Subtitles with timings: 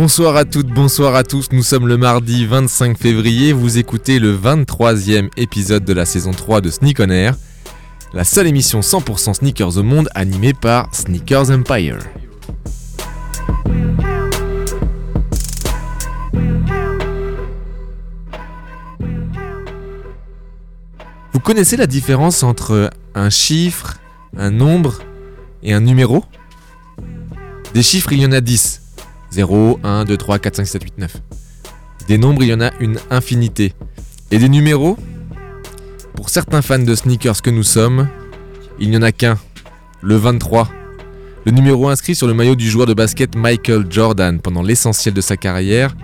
[0.00, 1.52] Bonsoir à toutes, bonsoir à tous.
[1.52, 3.52] Nous sommes le mardi 25 février.
[3.52, 7.36] Vous écoutez le 23e épisode de la saison 3 de Sneak On Air,
[8.14, 11.98] la seule émission 100% sneakers au monde animée par Sneakers Empire.
[21.34, 23.98] Vous connaissez la différence entre un chiffre,
[24.34, 25.02] un nombre
[25.62, 26.24] et un numéro?
[27.74, 28.79] Des chiffres, il y en a 10.
[29.30, 31.16] 0, 1, 2, 3, 4, 5, 7, 8, 9.
[32.08, 33.72] Des nombres, il y en a une infinité.
[34.30, 34.96] Et des numéros
[36.14, 38.08] Pour certains fans de sneakers que nous sommes,
[38.78, 39.38] il n'y en a qu'un,
[40.02, 40.68] le 23.
[41.46, 45.20] Le numéro inscrit sur le maillot du joueur de basket Michael Jordan pendant l'essentiel de
[45.20, 45.94] sa carrière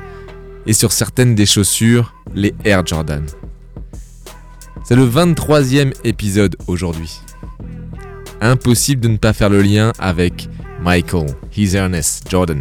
[0.66, 3.24] et sur certaines des chaussures, les Air Jordan.
[4.84, 7.20] C'est le 23e épisode aujourd'hui.
[8.40, 10.48] Impossible de ne pas faire le lien avec
[10.80, 12.60] Michael, His Ernest Jordan.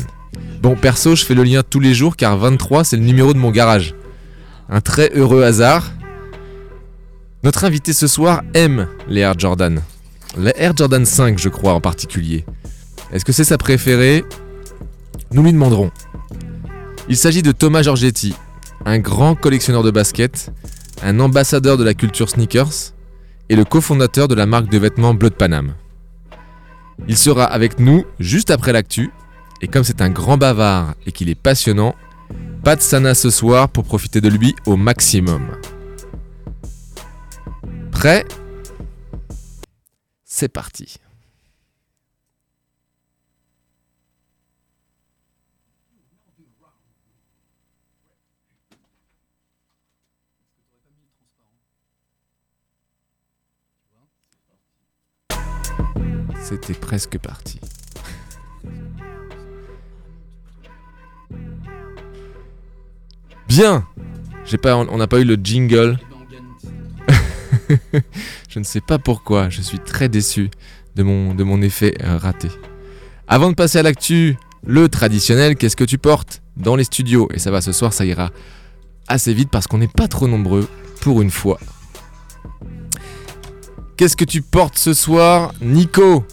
[0.66, 3.38] Bon, perso, je fais le lien tous les jours car 23 c'est le numéro de
[3.38, 3.94] mon garage.
[4.68, 5.92] Un très heureux hasard.
[7.44, 9.84] Notre invité ce soir aime les Air Jordan.
[10.36, 12.46] Les Air Jordan 5, je crois en particulier.
[13.12, 14.26] Est-ce que c'est sa préférée?
[15.32, 15.92] Nous lui demanderons.
[17.10, 18.34] Il s'agit de Thomas Giorgetti,
[18.86, 20.52] un grand collectionneur de basket,
[21.04, 22.96] un ambassadeur de la culture sneakers
[23.50, 25.76] et le cofondateur de la marque de vêtements Blood Panam.
[27.08, 29.12] Il sera avec nous juste après l'actu,
[29.66, 31.96] et comme c'est un grand bavard et qu'il est passionnant,
[32.64, 35.60] pas de sana ce soir pour profiter de lui au maximum.
[37.92, 38.26] Prêt?
[40.24, 40.98] C'est parti.
[56.44, 57.60] C'était presque parti.
[63.56, 63.88] Bien
[64.44, 65.98] J'ai pas, On n'a pas eu le jingle.
[68.50, 70.52] je ne sais pas pourquoi, je suis très déçu
[70.98, 72.50] de mon, de mon effet euh, raté.
[73.30, 77.30] Avant de passer à l'actu, le traditionnel, qu'est-ce que tu portes dans les studios?
[77.34, 78.30] Et ça va, ce soir, ça ira
[79.08, 80.68] assez vite parce qu'on n'est pas trop nombreux
[81.00, 81.58] pour une fois.
[83.96, 86.26] Qu'est-ce que tu portes ce soir, Nico?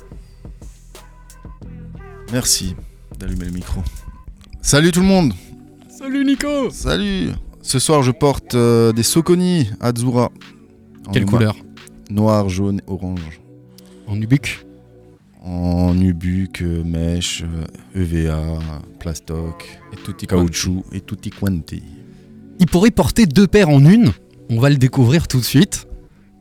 [2.32, 2.74] Merci
[3.16, 3.80] d'allumer le micro.
[4.60, 5.32] Salut tout le monde
[6.02, 7.28] Salut Nico Salut
[7.62, 10.32] Ce soir je porte euh, des Soconi Azura.
[11.06, 11.54] En Quelle couleur?
[12.10, 13.40] Noir, jaune, orange.
[14.08, 14.66] En nubuck
[15.44, 18.58] En nubuck, euh, mèche, euh, EVA,
[18.98, 21.84] plastoc, Et tutti caoutchouc et tutti quanti.
[22.58, 24.10] Il pourrait porter deux paires en une?
[24.50, 25.86] On va le découvrir tout de suite.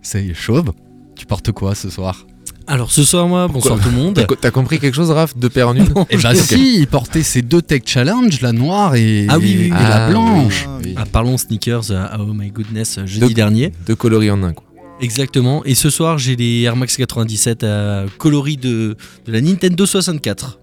[0.01, 0.71] C'est chauve.
[1.15, 2.25] Tu portes quoi ce soir?
[2.67, 4.15] Alors ce soir moi, bonsoir tout le monde.
[4.15, 6.87] T'as co- T'as compris quelque chose, Raph De paire en une Eh bah si, il
[6.87, 10.65] portait ces deux Tech Challenge, la noire et, Ah oui, oui, et la Ah, blanche.
[10.67, 10.93] Ah, oui.
[10.95, 13.73] Ah, parlons sneakers, euh, oh my goodness, euh, jeudi De- dernier.
[13.85, 14.65] Deux coloris en un, quoi.
[15.01, 15.65] Exactement.
[15.65, 18.95] Et ce soir j'ai les Air Max 97 à coloris de,
[19.25, 20.59] de la Nintendo 64.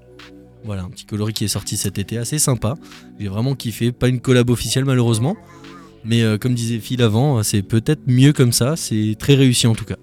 [0.65, 2.75] Voilà, un petit coloris qui est sorti cet été, assez sympa.
[3.19, 3.91] J'ai vraiment kiffé.
[3.93, 5.37] Pas une collab officielle malheureusement.
[6.05, 8.77] Mais euh, comme disait Phil avant, c'est peut-être mieux comme ça.
[8.77, 9.97] C'est très réussi en tout cas.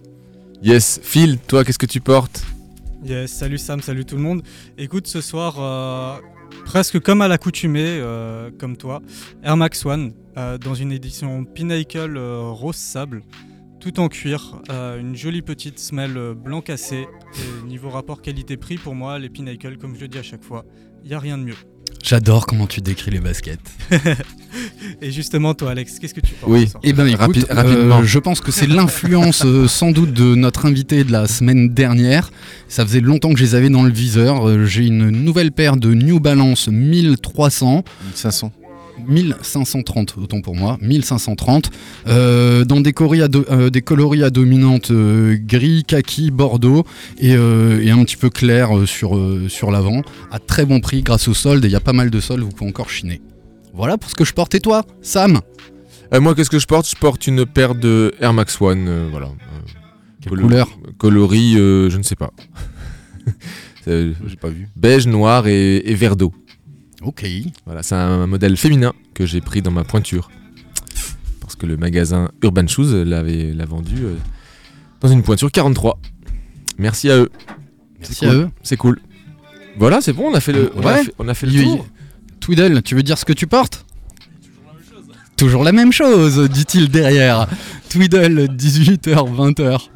[0.65, 2.43] Yes, Phil, toi, qu'est-ce que tu portes?
[3.05, 4.41] Yes, salut Sam, salut tout le monde.
[4.79, 6.19] Écoute, ce soir, euh,
[6.65, 9.03] presque comme à l'accoutumée, euh, comme toi,
[9.43, 13.21] Air Max One, euh, dans une édition Pinnacle rose sable,
[13.79, 17.05] tout en cuir, une jolie petite semelle blanc cassé.
[17.35, 20.65] Et niveau rapport qualité-prix, pour moi, les Pinnacle, comme je le dis à chaque fois,
[21.03, 21.74] il n'y a rien de mieux.
[22.07, 23.59] J'adore comment tu décris les baskets.
[25.01, 26.67] Et justement, toi, Alex, qu'est-ce que tu penses Oui.
[26.83, 28.03] Eh ben écoute, Rapi- euh, rapidement.
[28.03, 32.29] je pense que c'est l'influence euh, sans doute de notre invité de la semaine dernière.
[32.69, 34.47] Ça faisait longtemps que je les avais dans le viseur.
[34.47, 37.83] Euh, J'ai une nouvelle paire de New Balance 1300.
[38.13, 38.51] 500.
[39.07, 41.71] 1530, autant pour moi, 1530,
[42.07, 46.83] euh, dans des, coloris à do- euh, des coloris à dominante euh, gris, kaki, bordeaux
[47.19, 50.01] et, euh, et un petit peu clair euh, sur, euh, sur l'avant,
[50.31, 52.41] à très bon prix grâce au solde, et il y a pas mal de soldes,
[52.43, 53.21] vous pouvez encore chiner.
[53.73, 55.39] Voilà pour ce que je porte, et toi, Sam?
[56.13, 56.87] Euh, Moi, qu'est-ce que je porte?
[56.89, 59.27] Je porte une paire de Air Max One, euh, voilà.
[59.27, 59.29] Euh,
[60.21, 60.69] Quelle colo- couleur?
[60.97, 62.31] Coloris, euh, je ne sais pas.
[63.87, 64.67] J'ai pas vu.
[64.75, 66.33] beige, noir et, et vert d'eau.
[67.05, 67.25] Ok.
[67.65, 70.29] Voilà, c'est un modèle féminin que j'ai pris dans ma pointure.
[71.39, 74.15] Parce que le magasin Urban Shoes l'avait l'a vendu euh,
[75.01, 75.99] dans une pointure 43.
[76.79, 77.29] Merci à eux.
[77.99, 78.49] Merci C'est à eux.
[78.63, 78.99] C'est cool.
[79.77, 81.03] Voilà, c'est bon, on a fait le, on a Ouais.
[81.03, 81.85] fait, on a fait le tour.
[82.39, 83.85] Tweedle, tu veux dire ce que tu portes?
[85.37, 87.47] Toujours la même chose, dit-il derrière.
[87.89, 89.89] Tweedle, 18h, 20h.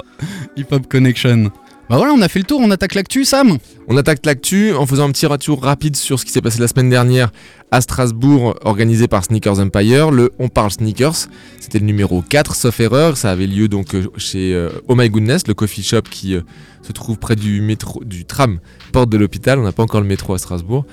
[0.56, 1.50] Hip Hop Connection.
[1.90, 3.58] Bah voilà, on a fait le tour, on attaque l'actu, Sam
[3.88, 6.68] On attaque l'actu en faisant un petit retour rapide sur ce qui s'est passé la
[6.68, 7.32] semaine dernière
[7.72, 10.12] à Strasbourg, organisé par Sneakers Empire.
[10.12, 11.26] Le On parle Sneakers,
[11.58, 13.16] c'était le numéro 4, sauf erreur.
[13.16, 16.42] Ça avait lieu donc euh, chez euh, Oh My Goodness, le coffee shop qui euh,
[16.82, 18.60] se trouve près du métro, du tram,
[18.92, 19.58] porte de l'hôpital.
[19.58, 20.86] On n'a pas encore le métro à Strasbourg.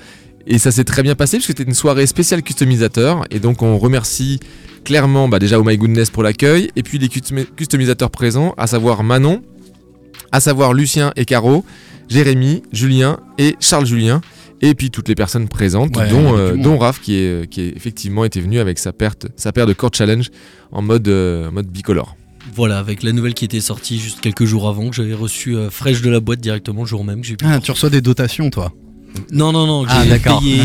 [0.48, 3.24] Et ça s'est très bien passé puisque c'était une soirée spéciale customisateur.
[3.30, 4.40] Et donc on remercie
[4.84, 8.66] clairement bah, déjà Oh My Goodness pour l'accueil et puis les custom- customisateurs présents, à
[8.66, 9.42] savoir Manon,
[10.32, 11.64] à savoir Lucien et Caro,
[12.08, 14.20] Jérémy, Julien et Charles Julien.
[14.60, 17.76] Et puis toutes les personnes présentes, Ouais, dont, euh, dont Raph qui, est, qui est
[17.76, 20.28] effectivement été venu avec sa, perte, sa paire de Core Challenge
[20.72, 22.16] en mode, euh, mode bicolore.
[22.54, 25.70] Voilà, avec la nouvelle qui était sortie juste quelques jours avant, que j'avais reçu euh,
[25.70, 27.20] fraîche de la boîte directement le jour même.
[27.20, 28.72] que j'ai pu Ah, tu reçois des dotations, toi
[29.32, 30.40] Non, non, non, Ah, j'ai d'accord.
[30.40, 30.60] payé,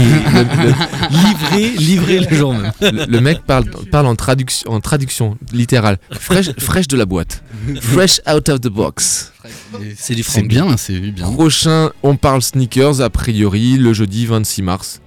[1.11, 2.71] livré, livré le jour même.
[2.81, 5.97] Le, le mec parle, parle en, traduction, en traduction littérale.
[6.11, 7.43] Fraîche, fraîche de la boîte.
[7.81, 9.31] Fresh out of the box.
[9.97, 10.47] C'est du C'est franc.
[10.47, 11.31] bien, c'est bien.
[11.31, 15.01] Prochain, on parle sneakers, a priori, le jeudi 26 mars.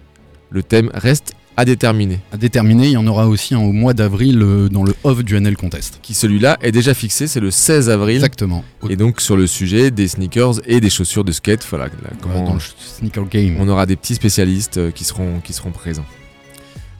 [0.51, 2.21] Le thème reste à déterminer.
[2.33, 5.25] À déterminer, il y en aura aussi un au mois d'avril euh, dans le off
[5.25, 5.99] du NL Contest.
[6.03, 8.17] Qui celui-là est déjà fixé, c'est le 16 avril.
[8.17, 8.63] Exactement.
[8.91, 12.45] Et donc sur le sujet des sneakers et des chaussures de skate, voilà, là, comment-
[12.45, 13.57] Dans le sneaker game.
[13.59, 16.05] on aura des petits spécialistes euh, qui seront, qui seront présents.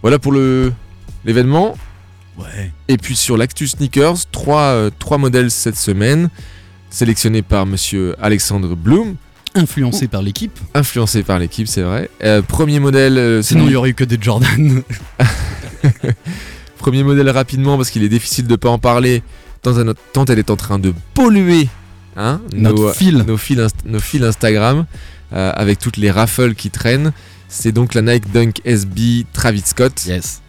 [0.03, 0.73] Voilà pour le
[1.25, 1.77] l'événement.
[2.39, 2.71] Ouais.
[2.89, 6.29] Et puis sur l'actu sneakers, trois, euh, trois modèles cette semaine,
[6.91, 9.17] sélectionnés par monsieur Alexandre Bloom,
[9.57, 10.59] Influencé par l'équipe.
[10.75, 12.11] influencé par l'équipe, c'est vrai.
[12.23, 14.83] Euh, premier modèle, euh, Sinon, il lui- y aurait eu que des Jordan.
[16.79, 19.23] premier modèle rapidement parce qu'il est difficile de pas en parler
[19.63, 21.69] tant, elle est en train de polluer
[22.17, 23.17] hein, Notre nos, fil.
[23.27, 24.87] nos fils, inst- nos fils Instagram
[25.33, 27.13] euh, avec toutes les raffles qui traînent.
[27.49, 30.41] C'est donc la Nike Dunk SB Travis Scott Yes.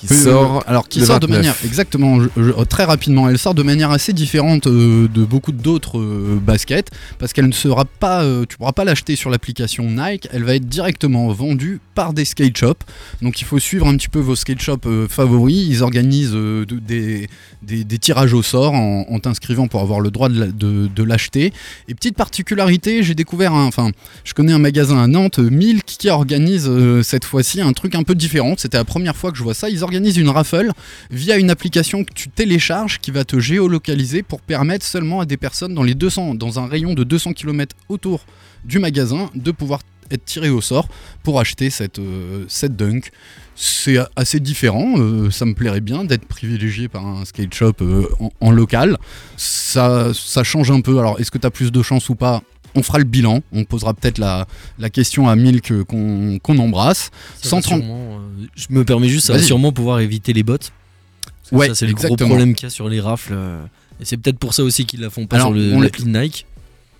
[0.00, 1.38] Qui Euh, sort alors qui sort de 29.
[1.38, 3.28] manière exactement je- je- très rapidement.
[3.28, 7.52] Elle sort de manière assez différente euh, de beaucoup d'autres euh, baskets parce qu'elle ne
[7.52, 10.28] sera pas euh, tu pourras pas l'acheter sur l'application Nike.
[10.32, 12.84] Elle va être directement vendue par des skate shops.
[13.22, 15.66] Donc il faut suivre un petit peu vos skate shops favoris.
[15.68, 17.28] Ils organisent de- des,
[17.62, 20.88] des- des tirages au sort en, en t'inscrivant pour avoir le droit de la- de,
[20.94, 21.52] de l'acheter.
[21.88, 23.90] Et petite particularité j'ai découvert enfin
[24.24, 26.70] je connais un magasin à Nantes Milk qui organise
[27.02, 28.54] cette fois-ci un truc un peu différent.
[28.56, 29.68] C'était la première fois que je vois ça.
[29.68, 30.70] Ils organisent une raffle
[31.10, 35.38] via une application que tu télécharges qui va te géolocaliser pour permettre seulement à des
[35.38, 38.24] personnes dans les 200 dans un rayon de 200 km autour
[38.64, 39.80] du magasin de pouvoir
[40.10, 40.88] être tiré au sort
[41.22, 43.10] pour acheter cette, euh, dunk.
[43.56, 48.06] C'est assez différent, euh, ça me plairait bien d'être privilégié par un skate shop euh,
[48.20, 48.98] en, en local.
[49.36, 50.98] Ça, ça change un peu.
[50.98, 52.42] Alors, est-ce que tu as plus de chance ou pas?
[52.78, 54.46] On fera le bilan, on posera peut-être la,
[54.78, 57.10] la question à Milk qu'on embrasse.
[57.42, 60.42] Ça 130 sûrement, euh, je me permets juste, ça va sûrement pouvoir éviter les
[61.50, 63.32] que Ouais, ça, c'est le gros problème qu'il y a sur les rafles.
[63.34, 63.62] euh,
[64.00, 66.46] Et c'est peut-être pour ça aussi qu'ils la font pas Alors, sur le on Nike.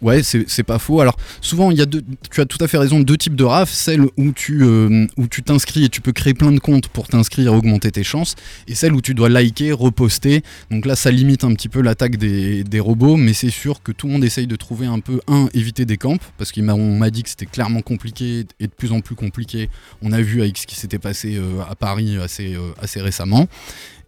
[0.01, 1.01] Ouais, c'est pas faux.
[1.01, 3.43] Alors, souvent, il y a deux, tu as tout à fait raison, deux types de
[3.43, 3.71] RAF.
[3.71, 7.09] Celle où tu euh, où tu t'inscris et tu peux créer plein de comptes pour
[7.09, 8.37] t'inscrire et augmenter tes chances.
[8.69, 10.43] Et celle où tu dois liker, reposter.
[10.71, 13.17] Donc là, ça limite un petit peu l'attaque des, robots.
[13.17, 15.97] Mais c'est sûr que tout le monde essaye de trouver un peu, un, éviter des
[15.97, 16.19] camps.
[16.37, 19.69] Parce qu'on m'a dit que c'était clairement compliqué et de plus en plus compliqué.
[20.01, 23.49] On a vu avec ce qui s'était passé euh, à Paris assez, euh, assez récemment.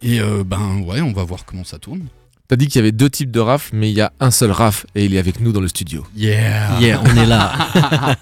[0.03, 2.01] Et ben ouais, on va voir comment ça tourne.
[2.51, 4.51] T'as dit qu'il y avait deux types de RAF, mais il y a un seul
[4.51, 6.05] RAF et il est avec nous dans le studio.
[6.17, 6.81] Yeah.
[6.81, 7.53] Yeah, on est là.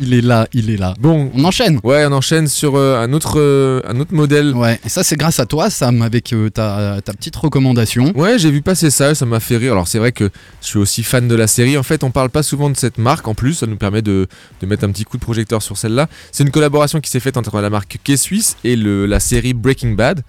[0.00, 0.94] Il est là, il est là.
[0.98, 1.78] Bon, On enchaîne.
[1.84, 4.52] ouais, on enchaîne sur euh, un, autre, euh, un autre modèle.
[4.52, 8.12] Ouais, et ça c'est grâce à toi, Sam, avec euh, ta, ta petite recommandation.
[8.16, 9.70] Ouais, j'ai vu passer ça, ça m'a fait rire.
[9.70, 10.30] Alors c'est vrai que
[10.62, 11.78] je suis aussi fan de la série.
[11.78, 13.28] En fait, on parle pas souvent de cette marque.
[13.28, 14.26] En plus, ça nous permet de,
[14.60, 16.08] de mettre un petit coup de projecteur sur celle-là.
[16.32, 19.92] C'est une collaboration qui s'est faite entre la marque K-Suisse et le, la série Breaking
[19.92, 20.22] Bad.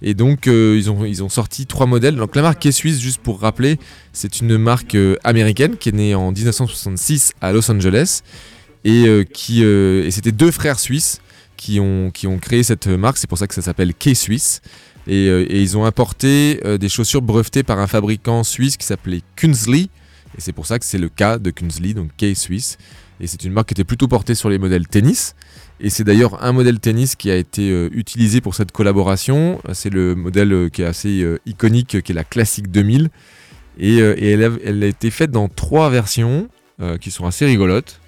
[0.00, 2.16] Et donc euh, ils, ont, ils ont sorti trois modèles.
[2.16, 3.78] Donc la marque K-Suisse, juste pour rappeler,
[4.12, 8.22] c'est une marque euh, américaine qui est née en 1966 à Los Angeles.
[8.84, 11.20] Et, euh, et c'était deux frères suisses
[11.56, 13.18] qui ont, qui ont créé cette marque.
[13.18, 14.60] C'est pour ça que ça s'appelle K-Suisse.
[15.06, 19.88] Et, et ils ont importé des chaussures brevetées par un fabricant suisse qui s'appelait Kunzli.
[20.36, 22.76] Et c'est pour ça que c'est le K de Kunzli, donc K Suisse.
[23.20, 25.34] Et c'est une marque qui était plutôt portée sur les modèles tennis.
[25.80, 29.60] Et c'est d'ailleurs un modèle tennis qui a été euh, utilisé pour cette collaboration.
[29.72, 33.10] C'est le modèle euh, qui est assez euh, iconique, qui est la Classic 2000.
[33.80, 36.48] Et, elle, a, été faite dans trois versions
[37.00, 38.00] qui sont assez rigolotes.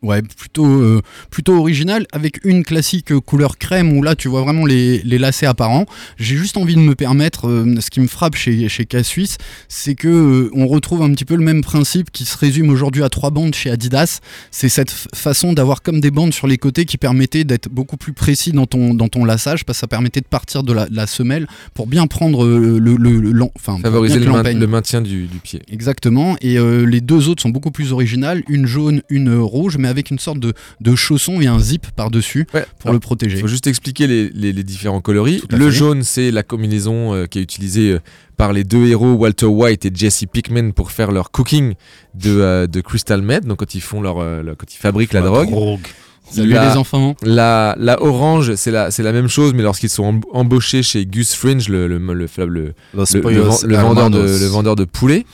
[0.00, 4.64] Ouais, plutôt, euh, plutôt original, avec une classique couleur crème où là tu vois vraiment
[4.64, 5.86] les, les lacets apparents.
[6.18, 9.38] J'ai juste envie de me permettre, euh, ce qui me frappe chez, chez K-Suisse,
[9.68, 13.02] c'est que euh, on retrouve un petit peu le même principe qui se résume aujourd'hui
[13.02, 14.20] à trois bandes chez Adidas.
[14.52, 18.12] C'est cette façon d'avoir comme des bandes sur les côtés qui permettaient d'être beaucoup plus
[18.12, 21.08] précis dans ton, dans ton laçage, parce que ça permettait de partir de la, la
[21.08, 25.60] semelle pour bien prendre euh, le, le, enfin, Favoriser le, main- maintien du, du pied.
[25.72, 30.10] Exactement, et les deux autres sont beaucoup plus originales, une jaune, une rouge, mais avec
[30.10, 32.64] une sorte de, de chausson et un zip par-dessus Ouais.
[32.78, 33.36] pour Alors, le protéger.
[33.38, 35.42] Il faut juste expliquer les, les- les différents coloris.
[35.50, 35.76] Le fait.
[35.76, 38.00] jaune, c'est la combinaison euh, qui est utilisée euh,
[38.36, 41.74] par les deux héros, Walter White et Jesse Pickman, pour faire leur cooking
[42.14, 45.12] de, euh, de Crystal Meth, donc quand ils, font leur, euh, leur- quand ils fabriquent
[45.12, 45.48] la drogue.
[46.30, 47.16] Salut La- les enfants.
[47.22, 51.06] La, la orange, c'est la, c'est la même chose, mais lorsqu'ils sont em- embauchés chez
[51.06, 54.18] Gus Fringe, le, le, le, le- le- Los le- le Pollos ven- le vendeur de,
[54.20, 55.24] le vendeur de poulet.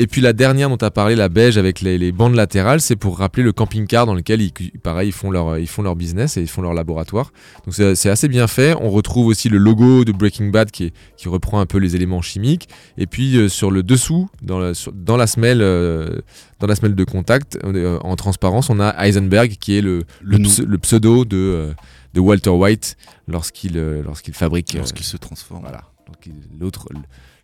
[0.00, 2.80] Et puis la dernière dont tu as parlé, la beige avec les, les bandes latérales,
[2.80, 5.94] c'est pour rappeler le camping-car dans lequel ils, pareil, ils, font leur, ils font leur
[5.94, 7.32] business et ils font leur laboratoire.
[7.64, 8.74] Donc c'est assez bien fait.
[8.80, 11.94] On retrouve aussi le logo de Breaking Bad qui, est- qui reprend un peu les
[11.94, 12.68] éléments chimiques.
[12.98, 16.18] Et puis euh, sur le dessous, dans la, sur- dans la semelle, euh,
[16.58, 20.04] dans la semelle de contact, euh, en transparence, on a Heisenberg qui est le, le,
[20.22, 20.48] Le nom.
[20.48, 21.72] ps- le pseudo de,
[22.14, 22.96] de Walter White
[23.28, 24.74] lorsqu'il lorsqu'il fabrique.
[24.74, 25.60] Lorsqu'il se transforme.
[25.60, 25.82] voilà.
[26.58, 26.88] L'autre,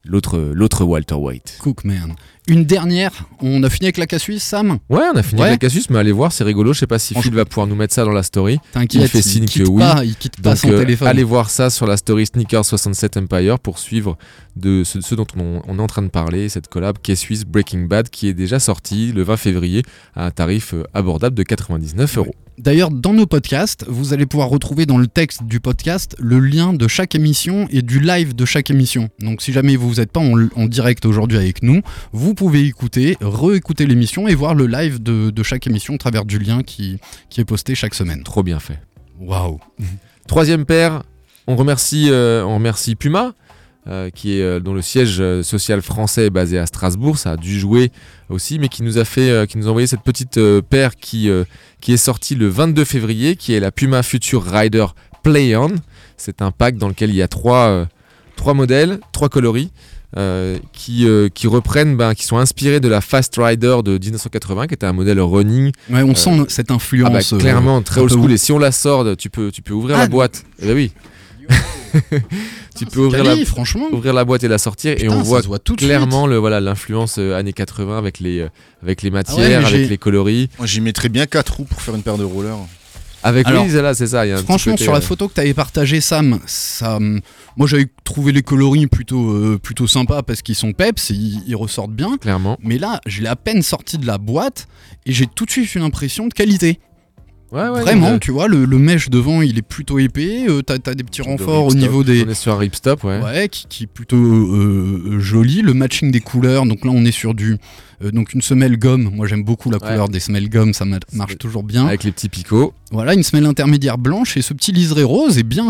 [0.05, 1.57] l'autre, l'autre Walter White.
[1.61, 2.15] Cookman.
[2.49, 5.49] Une dernière, on a fini avec la K-Suisse, Sam Ouais, on a fini Ouais.
[5.49, 6.73] avec la Casus, mais allez voir, c'est rigolo.
[6.73, 7.15] Je sais pas si.
[7.15, 8.59] Phil va pouvoir nous mettre ça dans la story.
[8.73, 9.81] T'inquiète, Il fait signe que oui.
[9.81, 11.07] pas, il quitte pas Donc, son euh, téléphone.
[11.07, 14.17] allez voir ça sur la story Sneaker 67 Empire pour suivre
[14.57, 17.83] de ce, ce dont on, on est en train de parler, cette collab suisse Breaking
[17.83, 19.83] Bad, qui est déjà sortie le 20 février
[20.15, 22.35] à un tarif euh, abordable de 99 euros.
[22.61, 26.75] D'ailleurs, dans nos podcasts, vous allez pouvoir retrouver dans le texte du podcast le lien
[26.75, 29.09] de chaque émission et du live de chaque émission.
[29.21, 31.81] Donc si jamais vous n'êtes pas en, en direct aujourd'hui avec nous,
[32.13, 36.27] vous pouvez écouter, réécouter l'émission et voir le live de, de chaque émission au travers
[36.27, 36.99] du lien qui,
[37.31, 38.23] qui est posté chaque semaine.
[38.25, 38.79] Trop bien fait.
[39.19, 39.59] Waouh
[40.29, 41.03] Troisième paire,
[41.47, 43.33] on remercie, euh, on remercie Puma,
[43.91, 47.19] euh, qui est, euh, dont le siège euh, social français est basé à Strasbourg.
[47.19, 47.91] Ça a dû jouer
[48.29, 51.29] aussi, mais qui nous a fait, euh, qui nous a envoyé cette petite paire qui,
[51.81, 54.87] qui est sortie le 22 février, qui est la Puma Future Rider
[55.23, 55.71] Play On.
[56.17, 57.87] C'est un pack dans lequel il y a trois,
[58.37, 59.71] trois modèles, trois coloris.
[60.17, 64.67] euh, qui, euh, qui reprennent, ben, qui sont inspirés de la Fast Rider de 1980,
[64.67, 67.35] qui était un modèle running Ouais, on sent cette ah bah, influence.
[67.39, 68.33] clairement, très old school.
[68.33, 70.43] Et si on la sort, tu peux, tu peux ouvrir Ah, la boîte.
[70.61, 70.91] Eh ben oui.
[72.77, 73.87] tu peux ouvrir la, franchement.
[73.93, 77.17] ouvrir la boîte et la sortir Putain, et on voit tout clairement le voilà l'influence
[77.19, 78.49] euh, années 80 avec les euh,
[78.83, 81.65] avec les matières, Ah ouais, mais avec les coloris, Moi, j'y mettrais bien 4 roues
[81.65, 82.57] pour faire une paire de rollers.
[83.23, 84.25] avec Alors, oui, là c'est ça.
[84.27, 86.39] y a un petit Franchement, côté, sur la euh, photo que tu avais partagée, Sam,
[86.47, 86.99] ça,
[87.57, 91.43] moi j'avais trouvé les coloris plutôt, euh, plutôt sympas parce qu'ils sont peps, et ils,
[91.47, 92.17] ils ressortent bien.
[92.17, 92.57] clairement.
[92.63, 94.69] Mais là, je l'ai à peine sorti de la boîte
[95.07, 96.79] et j'ai tout de suite une impression de qualité.
[97.53, 100.75] Ouais, ouais, Vraiment, tu vois, le, le mesh devant il est plutôt épais, euh, t'as
[100.87, 102.25] as des petits renforts au niveau des.
[102.25, 103.21] On est sur un ripstop, ouais.
[103.21, 105.61] Ouais, qui, qui est plutôt euh, joli.
[105.63, 107.57] Le matching des couleurs, donc là on est sur du.
[108.05, 109.89] euh, donc une semelle gomme, moi j'aime beaucoup la Ouais.
[109.89, 111.87] couleur des semelles gomme, ça marche toujours bien.
[111.87, 112.73] Avec les petits picots.
[112.93, 115.69] Voilà, une semelle intermédiaire blanche et ce petit liseré rose est bien,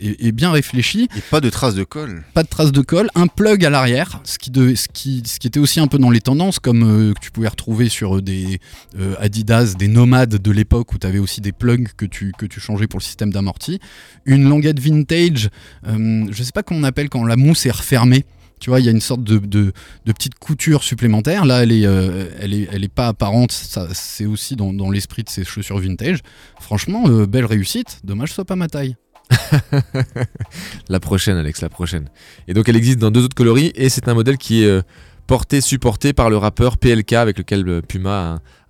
[0.00, 1.08] est bien réfléchi.
[1.16, 2.24] Et pas de traces de colle.
[2.34, 5.38] pas de traces de colle, un plug à l'arrière, ce qui, de- ce, qui, ce
[5.38, 8.16] qui était aussi un peu dans les tendances, comme euh, que tu pouvais retrouver sur
[8.18, 8.58] euh, des
[8.98, 12.46] euh, Adidas, des nomades de l'époque où tu avais aussi des plugs que tu, que
[12.46, 13.80] tu changeais pour le système d'amorti.
[14.24, 15.48] Une languette vintage,
[15.86, 18.24] euh, je sais pas comment on appelle quand la mousse est refermée.
[18.58, 19.72] Tu vois, il y a une sorte de, de,
[20.06, 21.44] de petite couture supplémentaire.
[21.44, 23.52] Là, elle est, euh, elle est, elle est pas apparente.
[23.92, 26.20] C'est aussi dans, dans l'esprit de ces chaussures vintage.
[26.58, 28.00] Franchement, euh, belle réussite.
[28.02, 28.96] Dommage que ce soit pas ma taille.
[30.88, 32.08] La prochaine, Alex, la prochaine.
[32.48, 34.82] Et donc elle existe dans deux autres coloris et c'est un modèle qui est euh,
[35.26, 38.10] porté, supporté par le rappeur PLK avec lequel euh, Puma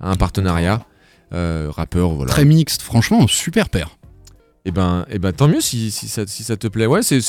[0.00, 0.84] a un, a un partenariat.
[1.34, 2.30] Euh, rappeur, voilà.
[2.32, 2.82] Très mixte.
[2.82, 3.96] Franchement, super paire.
[4.64, 6.86] Et ben, et ben tant mieux si, si, ça, si ça te plaît.
[6.86, 7.20] Ouais, c'est-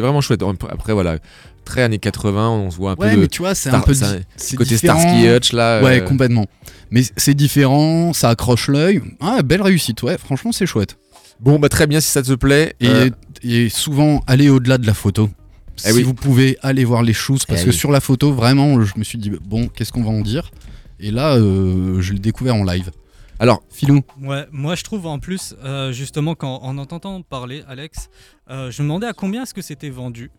[0.00, 0.42] vraiment chouette.
[0.70, 1.18] Après, voilà,
[1.64, 3.80] très années 80, on se voit un Ouais, peu mais de tu vois, c'est un
[3.80, 4.76] peu c'est côté.
[4.76, 5.82] Starsky Hutch là.
[5.84, 6.46] Ouais, euh, complètement.
[6.90, 9.02] Mais c'est différent, ça accroche l'œil.
[9.20, 10.96] Ah, belle réussite, ouais, franchement, c'est chouette.
[11.40, 12.74] Bon, bah très bien si ça te plaît.
[12.80, 13.10] Et, Euh,
[13.42, 15.30] et souvent, aller au-delà de la photo.
[15.76, 16.02] Si Eh oui.
[16.02, 17.76] vous pouvez aller voir les choses, parce Eh que oui.
[17.76, 20.50] sur la photo, vraiment, je me suis dit, bon, qu'est-ce qu'on va en dire?
[20.98, 22.90] Et là, euh, je l'ai découvert en live.
[23.38, 28.10] alors, Filou Ouais, moi je trouve en plus, euh, justement, quand, en entendant parler Alex,
[28.50, 30.30] euh, je me demandais à combien est-ce que c'était vendu.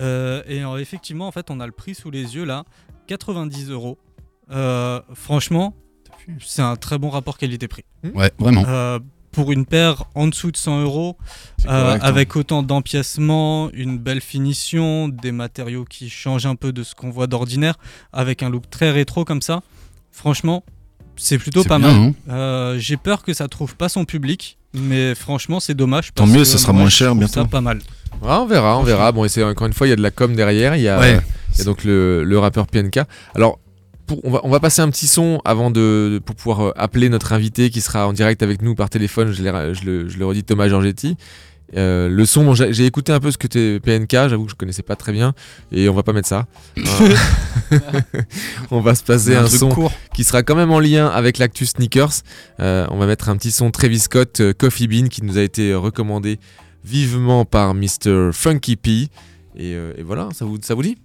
[0.00, 2.64] Euh, et euh, effectivement, en fait, on a le prix sous les yeux là,
[3.06, 3.98] 90 euros.
[5.14, 5.76] Franchement,
[6.40, 7.84] c'est un très bon rapport qualité-prix.
[8.14, 8.64] Ouais, vraiment.
[9.32, 11.16] Pour une paire en dessous de 100 euros,
[11.68, 12.06] euh, correct, hein.
[12.06, 17.10] avec autant d'empiècements, une belle finition, des matériaux qui changent un peu de ce qu'on
[17.10, 17.74] voit d'ordinaire,
[18.12, 19.60] avec un look très rétro comme ça,
[20.10, 20.64] franchement,
[21.16, 22.00] c'est plutôt pas bien, mal.
[22.28, 22.32] hein.
[22.32, 26.12] Euh, J'ai peur que ça trouve pas son public, mais franchement, c'est dommage.
[26.14, 27.34] Tant parce mieux, que ça sera moi, moins cher bientôt.
[27.34, 27.78] Ça pas mal.
[28.22, 29.12] Ouais, on verra, on verra.
[29.12, 30.74] Bon, et c'est encore une fois, il y a de la com derrière.
[30.76, 31.20] Il y a, Ouais.
[31.52, 33.00] il y a donc le, le rappeur PNK.
[33.34, 33.58] Alors,
[34.10, 37.08] pour- on, va, on va passer un petit son avant de, pour pouvoir euh, appeler
[37.08, 39.30] notre invité qui sera en direct avec nous par téléphone.
[39.30, 39.42] Je,
[39.84, 41.16] le, je le redis, Thomas Giorgetti.
[41.76, 44.56] Euh, le son, bon, j'ai écouté un peu ce que t'es PNK, j'avoue que je
[44.56, 45.34] connaissais pas très bien
[45.70, 46.46] et on va pas mettre ça.
[46.76, 46.82] Hein.
[48.72, 49.92] on va se passer un, son court.
[50.12, 52.22] qui sera quand même en lien avec l'actu sneakers.
[52.58, 55.42] Euh, on va mettre un petit son Travis Scott euh, Coffee Bean qui nous a
[55.42, 56.40] été euh, recommandé
[56.84, 58.30] vivement par Mr.
[58.32, 58.90] Funky P.
[58.92, 59.08] Et,
[59.76, 60.98] euh, et voilà, ça vous, ça vous dit?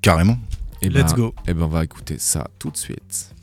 [0.00, 0.36] Carrément.
[0.82, 1.34] Et Let's go.
[1.46, 3.34] Et ben on va écouter ça tout de suite.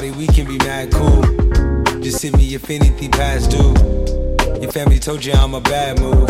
[0.00, 2.00] Shawty, we can be mad cool.
[2.00, 3.74] Just hit me if anything past due.
[4.60, 6.26] Your family told you I'm a bad move.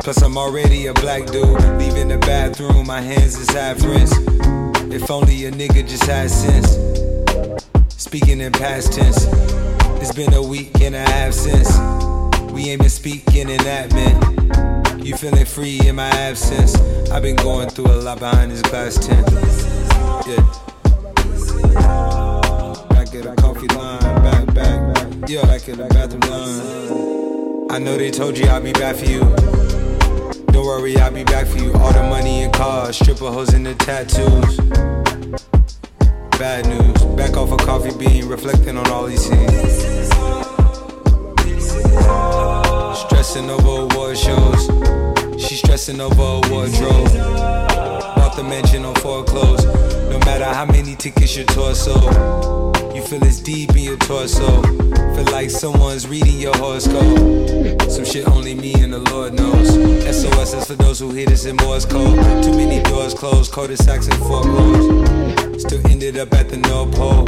[0.00, 1.60] Plus, I'm already a black dude.
[1.78, 4.14] Leaving the bathroom, my hands is half rinsed.
[4.92, 6.78] If only a nigga just had sense.
[7.88, 9.26] Speaking in past tense.
[10.00, 11.68] It's been a week and a half since.
[12.52, 15.04] We ain't been speaking in that minute.
[15.04, 16.76] You feeling free in my absence.
[17.10, 19.28] I've been going through a lot behind this glass tent.
[20.28, 20.67] Yeah.
[23.08, 24.94] Back at the coffee line, back, back.
[24.94, 27.70] back, Yeah, back at the bathroom line.
[27.70, 29.20] I know they told you I'll be back for you.
[30.52, 31.72] Don't worry, I'll be back for you.
[31.72, 34.58] All the money and cars, stripper hoes and the tattoos.
[36.38, 37.02] Bad news.
[37.16, 39.52] Back off a coffee bean, reflecting on all these things.
[42.98, 44.66] Stressing over award shows.
[45.42, 47.08] She stressing over a wardrobe.
[48.16, 49.66] Bought the mansion on foreclosed.
[50.10, 52.68] No matter how many tickets your torso.
[52.98, 54.60] You feel it's deep in your torso.
[54.60, 57.80] Feel like someone's reading your horoscope.
[57.88, 59.68] Some shit only me and the Lord knows.
[60.04, 62.16] SOS is for those who hit us in Morse code.
[62.42, 65.60] Too many doors closed, cul-de-sacs and foreclosed.
[65.60, 67.24] Still ended up at the North Pole.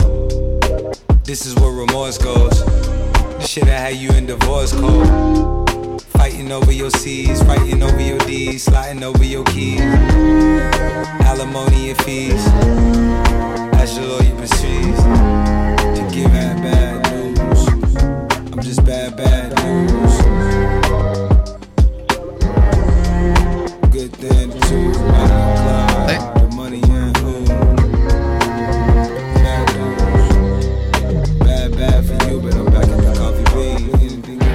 [1.22, 2.64] This is where remorse goes.
[2.64, 6.02] The shit I had you in divorce code.
[6.02, 9.80] Fighting over your C's, fighting over your D's, sliding over your keys.
[11.30, 12.44] Alimony and fees.
[13.78, 15.59] As your lawyer proceeds
[16.12, 17.68] give out bad news.
[18.52, 20.14] I'm just bad, bad news.
[23.92, 27.44] Good thing too, Bonnie and Clyde, the money and who.
[29.34, 30.28] Bad news.
[31.38, 33.90] Bad, bad for you, but I'm back at the coffee bean.
[34.00, 34.48] Anything in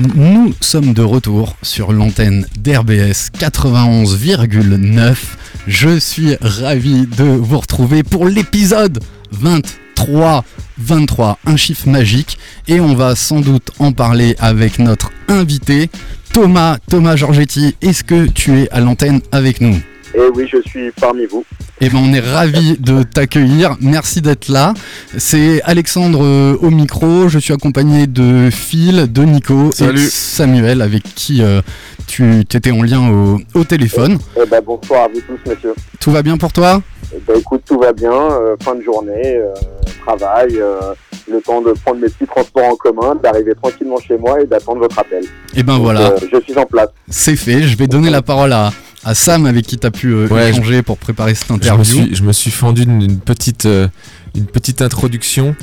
[0.00, 0.14] between.
[0.14, 5.38] Nous sommes de retour sur l'antenne d'RBS 91,9.
[5.66, 10.44] Je suis ravi de vous retrouver pour l'épisode 23.
[10.78, 12.38] 23, un chiffre magique.
[12.66, 15.90] Et on va sans doute en parler avec notre invité,
[16.32, 17.76] Thomas, Thomas Giorgetti.
[17.82, 19.80] Est-ce que tu es à l'antenne avec nous?
[20.14, 21.44] Et oui, je suis parmi vous.
[21.80, 23.76] eh ben, on est ravi de t'accueillir.
[23.80, 24.74] Merci d'être là.
[25.16, 27.28] C'est Alexandre euh, au micro.
[27.28, 29.92] Je suis accompagné de Phil, de Nico et Salut.
[30.04, 31.60] de Samuel avec qui euh,
[32.08, 34.18] tu étais en lien au, au téléphone.
[34.36, 35.74] Eh ben, bonsoir à vous tous, monsieur.
[36.00, 36.82] Tout va bien pour toi?
[37.14, 38.10] Eh ben, écoute, tout va bien.
[38.12, 39.54] euh, fin de journée, euh,
[40.04, 40.80] travail, euh,
[41.30, 44.80] le temps de prendre mes petits transports en commun, d'arriver tranquillement chez moi et d'attendre
[44.80, 45.24] votre appel.
[45.54, 46.88] Eh ben Donc, voilà, euh, je suis en place.
[47.08, 47.62] c'est fait.
[47.62, 48.70] Je vais donner la parole à,
[49.04, 51.56] à Sam avec qui tu as pu euh, Ouais, échanger pour préparer cette Je me
[51.58, 51.84] interview.
[51.84, 53.88] suis, je me suis fendu d'une petite, euh,
[54.34, 55.54] une petite introduction.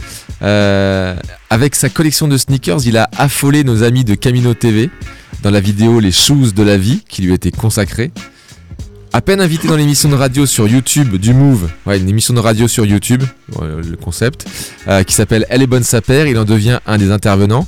[0.41, 1.15] Euh,
[1.49, 4.89] avec sa collection de sneakers, il a affolé nos amis de Camino TV
[5.43, 8.11] dans la vidéo Les Shoes de la vie qui lui a été consacrée.
[9.13, 12.39] À peine invité dans l'émission de radio sur YouTube du Move, ouais, une émission de
[12.39, 13.23] radio sur YouTube,
[13.55, 14.45] ouais, le concept,
[14.87, 17.65] euh, qui s'appelle Elle est bonne sa paire, il en devient un des intervenants.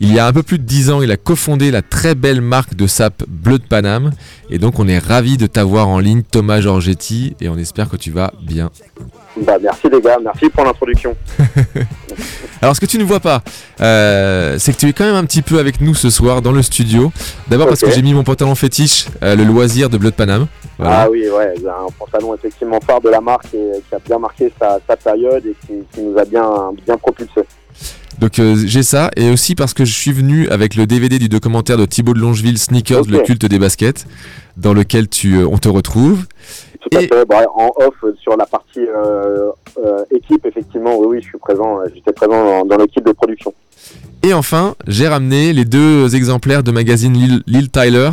[0.00, 2.40] Il y a un peu plus de 10 ans, il a cofondé la très belle
[2.40, 4.12] marque de sap Bleu de Paname.
[4.48, 7.96] Et donc, on est ravi de t'avoir en ligne, Thomas Giorgetti, et on espère que
[7.96, 8.70] tu vas bien.
[9.42, 11.16] Bah, merci les gars, merci pour l'introduction.
[12.62, 13.42] Alors, ce que tu ne vois pas,
[13.80, 16.52] euh, c'est que tu es quand même un petit peu avec nous ce soir dans
[16.52, 17.12] le studio.
[17.48, 20.46] D'abord parce que j'ai mis mon pantalon fétiche, euh, le loisir de Bleu de Paname.
[20.78, 21.02] Voilà.
[21.02, 24.52] Ah oui, ouais, un pantalon effectivement phare de la marque et qui a bien marqué
[24.60, 27.42] sa, sa période et qui, qui nous a bien, bien propulsé.
[28.20, 31.28] Donc euh, j'ai ça, et aussi parce que je suis venu avec le DVD du
[31.28, 34.06] documentaire de Thibaut de Longeville, Sneakers, le culte des baskets,
[34.56, 36.24] dans lequel tu, euh, on te retrouve.
[36.80, 37.24] Tout à Et- fait.
[37.28, 39.50] Bah, en off euh, sur la partie euh,
[39.84, 41.78] euh, équipe, effectivement, oui, oui, je suis présent.
[41.80, 43.54] euh, J'étais présent dans, dans l'équipe de production.
[44.24, 48.10] Et enfin, j'ai ramené les deux exemplaires de magazine Lil, Lil Tyler,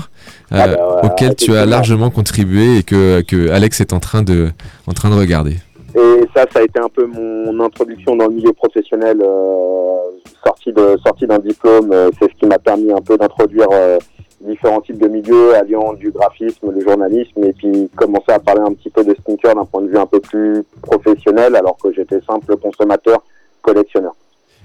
[0.51, 4.51] euh, Ah bah, tu as largement contribué et que, que Alex est en train de,
[4.85, 5.57] en train de regarder.
[5.95, 11.25] Et ça, ça a été un peu mon introduction dans le milieu professionnel, euh, sorti
[11.25, 11.91] d'un diplôme.
[11.91, 13.97] euh, c'est ce qui m'a permis un peu d'introduire euh,
[14.41, 18.73] différents types de milieux, alliant du graphisme, le journalisme, et puis commencer à parler un
[18.73, 22.19] petit peu de sneakers d'un point de vue un peu plus professionnel, alors que j'étais
[22.27, 23.23] simple consommateur,
[23.61, 24.13] collectionneur.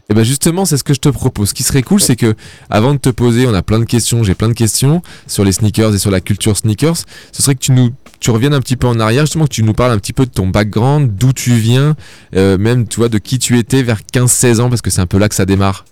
[0.08, 1.50] Et ben justement, c'est ce que je te propose.
[1.50, 2.34] Ce qui serait cool, c'est que
[2.68, 5.52] avant de te poser, on a plein de questions, j'ai plein de questions sur les
[5.52, 6.96] sneakers et sur la culture sneakers.
[7.30, 7.90] Ce serait que tu nous,
[8.20, 10.26] tu reviennes un petit peu en arrière, justement que tu nous parles un petit peu
[10.26, 11.96] de ton background, d'où tu viens,
[12.36, 15.06] euh, même tu vois de qui tu étais vers 15-16 ans, parce que c'est un
[15.06, 15.86] peu là que ça démarre.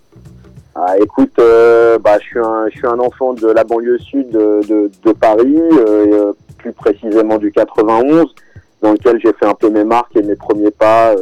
[0.75, 4.29] Ah, écoute, euh, bah, je suis un, je suis un enfant de la banlieue sud
[4.31, 8.27] de, Paris, euh, plus précisément du 91,
[8.83, 11.15] dans lequel j'ai fait un peu mes marques et mes premiers pas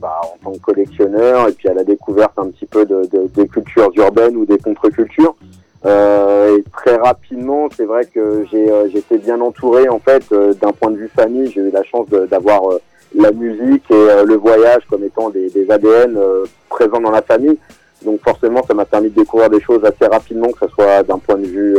[0.00, 3.46] bah, en tant que collectionneur, et puis à la découverte un petit peu de- des
[3.46, 5.36] cultures urbaines ou des contre-cultures.
[5.86, 10.52] Euh, et très rapidement, c'est vrai que j'ai euh, j'étais bien entouré en fait euh,
[10.54, 11.50] d'un point de vue famille.
[11.50, 12.78] J'ai eu la chance d'avoir euh,
[13.14, 17.22] la musique et euh, le voyage comme étant des, des ADN euh, présents dans la
[17.22, 17.56] famille.
[18.04, 21.18] Donc forcément, ça m'a permis de découvrir des choses assez rapidement, que ce soit d'un
[21.18, 21.76] point de vue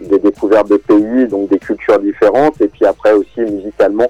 [0.00, 4.08] des découvertes de pays, donc des cultures différentes, et puis après aussi musicalement,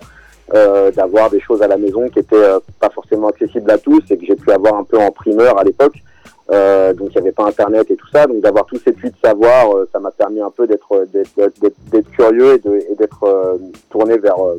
[0.95, 2.37] d'avoir des choses à la maison qui étaient
[2.79, 5.65] pas forcément accessibles à tous et que j'ai pu avoir un peu en primeur à
[5.65, 5.97] l'époque.
[6.51, 9.11] Euh, donc il n'y avait pas Internet et tout ça, donc d'avoir tous ces puits
[9.11, 11.61] de savoir, euh, ça m'a permis un peu d'être d'être-
[11.93, 13.59] d'être curieux et d'être euh,
[13.91, 14.57] tourné vers euh,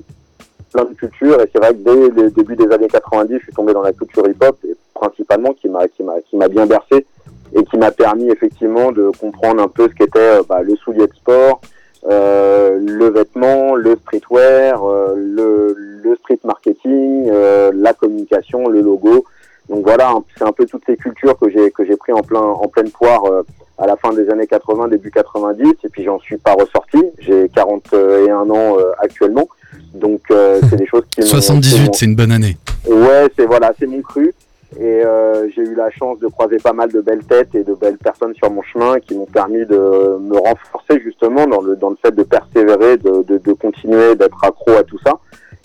[0.71, 1.41] plein de cultures.
[1.41, 3.91] Et c'est vrai que dès le début des années 90, je suis tombé dans la
[3.93, 7.08] culture hip-hop, et principalement qui m'a qui m'a qui m'a bien bercé
[7.56, 11.08] et qui m'a permis effectivement de comprendre un peu ce qu'était euh, bah, le soulier
[11.08, 11.60] de sport,
[12.08, 15.73] euh, le vêtement, le streetwear, euh, le,
[16.04, 19.25] le street marketing, euh, la communication, le logo.
[19.69, 22.21] Donc voilà, hein, c'est un peu toutes ces cultures que j'ai que j'ai pris en
[22.21, 23.43] plein en pleine poire euh,
[23.77, 26.97] à la fin des années 80, début 90, et puis j'en suis pas ressorti.
[27.19, 29.47] J'ai 41 ans euh, actuellement,
[29.93, 32.58] donc euh, c'est des choses qui m'ont- qui 78, m'ont- c'est une bonne année.
[32.88, 34.34] Ouais, c'est voilà, c'est mon cru.
[34.79, 37.73] Et euh, j'ai eu la chance de croiser pas mal de belles têtes et de
[37.73, 39.75] belles personnes sur mon chemin qui m'ont permis de
[40.21, 44.38] me renforcer justement dans le dans le fait de persévérer, de, de, de continuer d'être
[44.43, 45.13] accro à tout ça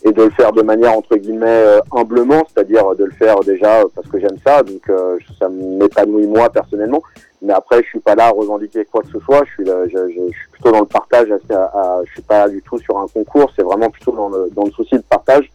[0.05, 3.81] et de le faire de manière entre guillemets euh, humblement, c'est-à-dire de le faire déjà
[3.81, 7.03] euh, parce que j'aime ça, donc euh, ça m'épanouit moi personnellement.
[7.43, 9.43] Mais après, je suis pas là à revendiquer quoi que ce soit.
[9.47, 11.29] Je suis là, je, je- suis plutôt dans le partage.
[11.51, 13.51] À, à- je suis pas du tout sur un concours.
[13.55, 15.51] C'est vraiment plutôt dans le dans le souci de partage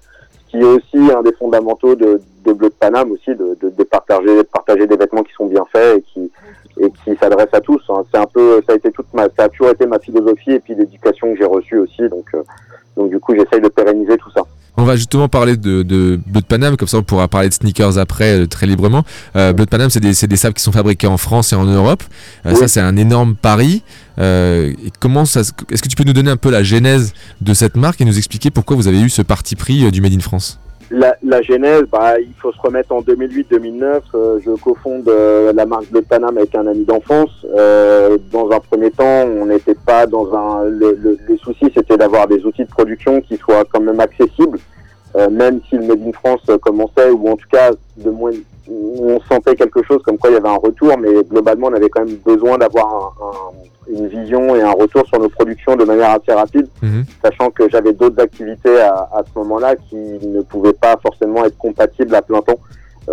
[0.50, 3.84] qui est aussi un des fondamentaux de, de Bleu de Paname aussi, de, de, de
[3.84, 6.32] partager, de partager des vêtements qui sont bien faits et qui,
[6.80, 7.82] et qui s'adressent à tous.
[7.89, 8.04] hein.
[8.12, 10.60] C'est un peu, ça a été toute ma, ça a toujours été ma philosophie et
[10.60, 12.02] puis l'éducation que j'ai reçue aussi.
[12.10, 12.42] Donc, euh,
[12.98, 14.42] donc du coup, j'essaye de pérenniser tout ça.
[14.78, 17.54] On va justement parler de, de Bleu de Paname, comme ça on pourra parler de
[17.54, 19.04] sneakers après euh, très librement.
[19.36, 21.65] Euh, Bleu de Paname, c'est des, des sables qui sont fabriqués en France et en
[21.65, 22.02] Europe.
[22.46, 22.56] Euh, Oui.
[22.56, 23.84] Ça, c'est un énorme pari.
[24.20, 27.13] Euh, et comment ça, se- est-ce que tu peux nous donner un peu la genèse
[27.42, 30.13] de cette marque et nous expliquer pourquoi vous avez eu ce parti pris du Made
[30.13, 30.60] in France?
[30.91, 34.02] La, la genèse, bah, il faut se remettre en 2008-2009.
[34.15, 37.45] Euh, je cofonde euh, la marque de Paname avec un ami d'enfance.
[37.56, 40.65] Euh, dans un premier temps, on n'était pas dans un.
[40.65, 44.58] Le, le, le souci, c'était d'avoir des outils de production qui soient quand même accessibles,
[45.15, 48.32] euh, même si le Made in France euh, commençait, ou en tout cas, de moins,
[48.69, 51.89] on sentait quelque chose comme quoi il y avait un retour, mais globalement, on avait
[51.89, 52.88] quand même besoin d'avoir
[53.22, 57.06] un- un- une vision et un retour sur nos productions de manière assez rapide Mhm.
[57.24, 61.58] sachant que j'avais d'autres activités à, à ce moment-là qui ne pouvaient pas forcément être
[61.58, 62.60] compatibles à plein temps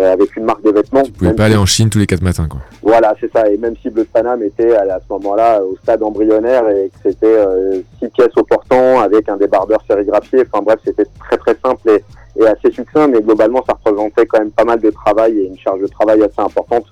[0.05, 1.03] avec une marque de vêtements.
[1.03, 2.59] Pouvez Même pas si- aller en Chine tous les quatre matins, quoi.
[2.83, 3.49] Voilà, c'est ça.
[3.49, 6.89] Et même si Bleu de Paname était à, à ce moment-là au stade embryonnaire et
[6.89, 11.37] que c'était euh, six pièces au portant avec un débardeur sérigraphié, enfin bref, c'était très
[11.37, 12.03] très simple et,
[12.41, 15.57] et assez succinct, mais globalement, ça représentait quand même pas mal de travail et une
[15.57, 16.85] charge de travail assez importante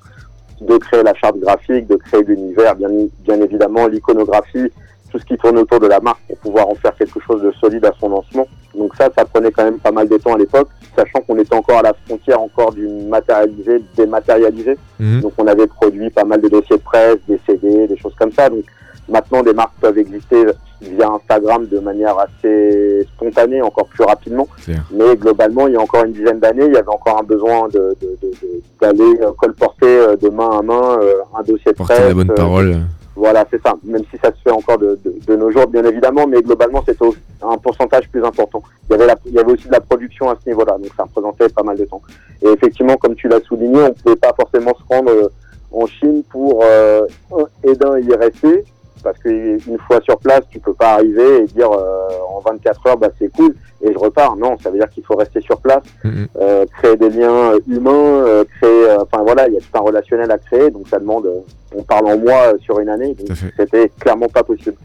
[0.62, 2.90] de créer la charte graphique, de créer l'univers, bien,
[3.20, 4.72] bien évidemment l'iconographie,
[5.16, 7.52] tout ce qui tourne autour de la marque pour pouvoir en faire quelque chose de
[7.54, 8.46] solide à son lancement.
[8.78, 11.56] Donc ça, ça prenait quand même pas mal de temps à l'époque, sachant qu'on était
[11.56, 14.78] encore à la frontière encore d'une matérialisée, dématérialisée.
[15.00, 15.22] Mhm.
[15.22, 18.34] Donc on avait produit pas mal de dossiers de presse, des CD, des choses comme
[18.34, 18.50] ça.
[18.50, 18.66] Donc
[19.08, 20.44] maintenant, des marques peuvent exister
[20.82, 24.48] via Instagram de manière assez spontanée, encore plus rapidement.
[24.92, 27.70] Mais globalement, il y a encore une dizaine d'années, il y avait encore un besoin
[27.70, 31.78] de- de- de- de- d'aller colporter euh, de main à main euh, un dossier de
[31.78, 32.08] Porter presse.
[32.10, 32.76] la bonne euh, parole.
[33.16, 33.74] Voilà, c'est ça.
[33.84, 36.84] Même si ça se fait encore de, de, de nos jours, bien évidemment, mais globalement,
[36.86, 37.06] c'était
[37.42, 38.62] un pourcentage plus important.
[38.90, 40.90] Il y, avait la- il y avait aussi de la production à ce niveau-là, donc
[40.98, 42.02] ça représentait pas mal de temps.
[42.42, 45.28] Et effectivement, comme tu l'as souligné, on ne pouvait pas forcément se rendre euh,
[45.72, 47.06] en Chine pour euh,
[47.64, 48.64] et d'un y rester,
[49.06, 52.98] parce qu'une fois sur place, tu peux pas arriver et dire euh, en 24 heures,
[52.98, 54.36] bah, c'est cool, et je repars.
[54.36, 56.28] Non, ça veut dire qu'il faut rester sur place Mhm.
[56.42, 57.92] euh, créer des liens euh, humains,
[58.26, 60.98] euh, créer, euh, enfin voilà, il y a tout un relationnel à créer, donc ça
[61.00, 61.40] demande, euh,
[61.76, 64.76] on parle en mois sur une année, donc c'était clairement pas possible.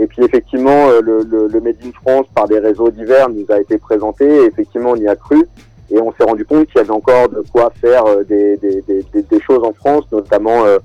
[0.00, 3.60] Et puis effectivement, le, le, le Made in France par des réseaux divers nous a
[3.60, 5.46] été présenté, et effectivement on y a cru,
[5.90, 9.04] et on s'est rendu compte qu'il y avait encore de quoi faire des, des, des,
[9.12, 10.78] des, des choses en France, notamment euh,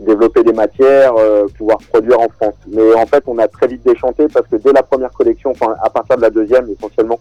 [0.00, 2.54] développer des matières, euh, pouvoir produire en France.
[2.68, 5.74] Mais en fait, on a très vite déchanté parce que dès la première collection, enfin
[5.82, 7.18] à partir de la deuxième essentiellement,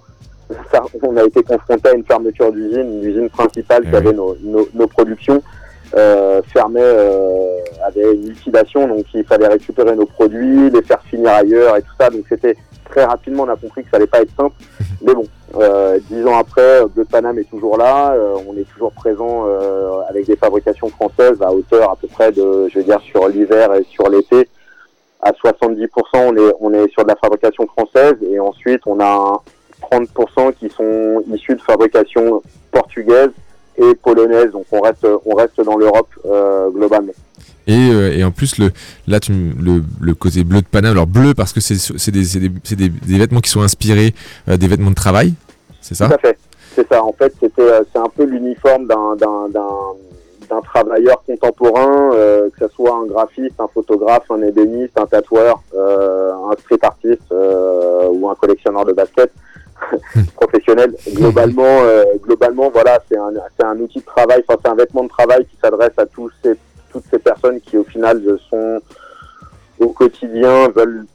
[0.71, 3.97] ça, on a été confronté à une fermeture d'usine, l'usine principale Eh qui oui.
[3.97, 5.41] avait nos, nos, nos productions
[5.95, 11.31] euh, fermait, euh, avait une liquidation, donc il fallait récupérer nos produits, les faire finir
[11.31, 12.09] ailleurs et tout ça.
[12.09, 12.55] Donc c'était
[12.89, 14.55] très rapidement, on a compris que ça allait pas être simple.
[15.01, 15.23] Mais bon,
[15.55, 19.45] euh, dix ans après, Bleu de Paname est toujours là, euh, on est toujours présent
[19.47, 23.27] euh, avec des fabrications françaises à hauteur à peu près de, je veux dire, sur
[23.27, 24.49] l'hiver et sur l'été.
[25.21, 29.05] À 70%, on est, on est sur de la fabrication française et ensuite on a
[29.05, 33.31] un 30% qui sont issus de fabrication portugaise
[33.77, 34.51] et polonaise.
[34.51, 37.13] Donc on reste, on reste dans l'Europe euh, globalement.
[37.67, 38.71] Et, euh, et en plus, le,
[39.07, 42.49] là, tu, le, le côté bleu de Paname, alors bleu parce que c'est des, des,
[42.75, 44.13] des- des vêtements qui sont inspirés
[44.49, 45.33] euh, des vêtements de travail,
[45.81, 46.07] c'est ça?
[46.07, 46.37] Tout à fait.
[46.75, 47.03] C'est ça.
[47.03, 49.67] En fait, euh, c'est un peu l'uniforme d'un, d'un, d'un,
[50.49, 55.61] d'un travailleur contemporain, euh, que ce soit un graphiste, un photographe, un ébéniste, un tatoueur,
[55.75, 59.31] euh, un street artiste euh, ou un collectionneur de basket
[60.35, 60.93] professionnel.
[61.15, 61.79] Globalement,
[62.23, 64.43] globalement, voilà, c'est un, c'est un outil de travail.
[64.47, 66.53] Enfin, c'est un vêtement de travail qui s'adresse à tous ces,
[66.91, 68.79] toutes ces personnes qui, au final, sont
[69.79, 71.05] au quotidien veulent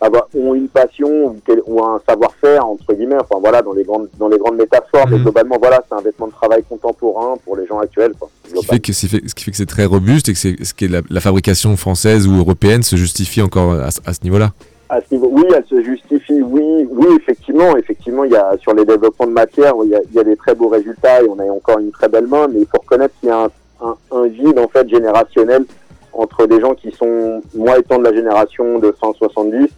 [0.00, 1.34] avoir, ont une passion
[1.66, 5.16] ou, un savoir-faire entre guillemets enfin voilà dans les grandes dans les grandes métaphores mais
[5.16, 5.22] Mhm.
[5.22, 8.66] globalement voilà c'est un vêtement de travail contemporain pour les gens actuels quoi, ce qui,
[8.66, 10.74] fait que, c'est fait- ce qui fait que c'est très robuste et que, c'est, ce
[10.74, 14.20] qui est la, la fabrication française ou européenne se justifie encore à, ce- à ce
[14.24, 14.50] niveau-là.
[14.88, 18.74] à ce niveau oui elle se justifie oui oui effectivement effectivement il y a sur
[18.74, 21.28] les développements de matière il y a, il y a des très beaux résultats et
[21.28, 23.50] on a encore une très belle main mais il faut reconnaître qu'il y a un,
[23.82, 25.64] un, un vide en fait générationnel
[26.12, 29.68] entre des gens qui sont moi étant de la génération de fin 70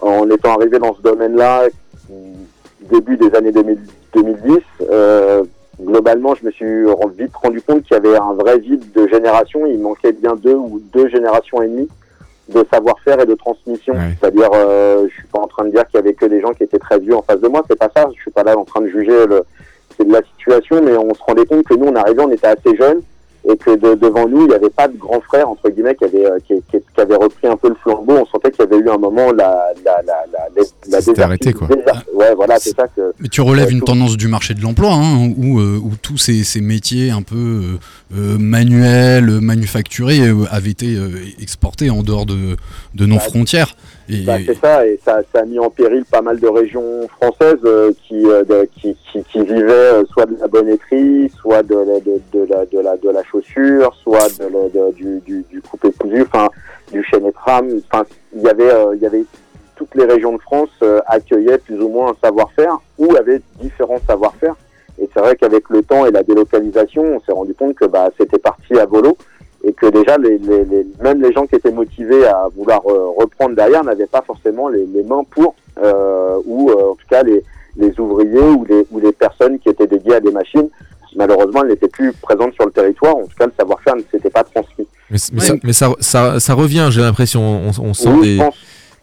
[0.00, 1.68] en étant arrivé dans ce domaine-là
[2.90, 3.78] début des années 2000
[4.14, 4.58] 2010
[4.90, 5.44] euh,
[5.80, 6.84] globalement je me suis
[7.16, 9.66] vite rendu compte qu'il y avait un vrai vide de génération.
[9.66, 11.88] Il manquait bien deux ou deux générations et demie
[12.48, 13.92] de savoir-faire et de transmission.
[13.92, 14.16] Ouais.
[14.18, 16.52] c'est-à-dire euh, je suis pas en train de dire qu'il y avait que des gens
[16.52, 17.62] qui étaient très vieux en face de moi.
[17.68, 18.08] C'est pas ça.
[18.14, 19.42] Je suis pas là en train de juger le,
[19.96, 22.46] c'est de la situation mais on se rendait compte que nous on arrivait on était
[22.46, 23.02] assez jeunes
[23.50, 26.04] et que de- devant nous il n'y avait pas de grand frère entre guillemets qui
[26.04, 28.68] avait euh, qui, qui- qui avait repris un peu le flambeau on sentait qu'il y
[28.68, 31.66] avait eu un moment la la la la, arrêté, quoi.
[31.68, 31.82] déser-
[32.14, 34.92] ouais voilà c'est ça que Mais tu relèves une tout- tendance du marché de l'emploi,
[34.92, 37.78] hein, où, euh, où tous ces, ces métiers un peu
[38.16, 40.96] euh, manuels, manufacturés, avaient été
[41.40, 42.56] exportés en dehors de,
[42.94, 43.74] de nos Bah, frontières.
[44.24, 47.58] Bah, c'est ça, et ça, ça a mis en péril pas mal de régions françaises
[47.64, 48.42] euh, qui, euh,
[48.74, 52.64] qui, qui, qui vivaient euh, soit de la bonnetterie, soit de, la- de, de, la,
[52.66, 56.48] de, la, de la chaussure, soit de, la- du, du, du coupé cousu, enfin
[56.90, 57.68] du chaîne et tram.
[57.92, 59.24] Enfin, il y avait, euh, il y avait
[59.76, 64.00] toutes les régions de France euh, accueillaient plus ou moins un savoir-faire ou avaient différents
[64.06, 64.54] savoir-faire.
[65.00, 68.08] Et c'est vrai qu'avec le temps et la délocalisation, on s'est rendu compte que bah,
[68.18, 69.16] c'était parti à volo
[69.68, 73.08] et que déjà les, les, les- même les gens qui étaient motivés à vouloir euh,
[73.18, 77.22] reprendre derrière n'avaient pas forcément les, les mains pour euh, ou euh, en tout cas
[77.22, 77.42] les,
[77.76, 80.68] les ouvriers ou les, ou les personnes qui étaient dédiées à des machines.
[81.16, 83.16] Malheureusement elles n'étaient plus présentes sur le territoire.
[83.16, 84.86] En tout cas le savoir-faire ne s'était pas transmis.
[85.10, 87.40] Mais, ça, mais ça, ça, ça revient, j'ai l'impression.
[87.42, 88.54] On, on sent oui, des, je pense.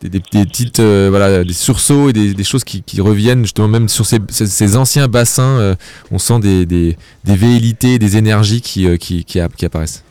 [0.02, 3.42] des, des- des petites euh, voilà des sursauts et des, des choses qui, qui reviennent
[3.42, 5.76] justement même sur ces, ces, ces anciens bassins euh,
[6.12, 10.04] on sent des, des, des énergies qui, euh, qui, qui, app- qui apparaissent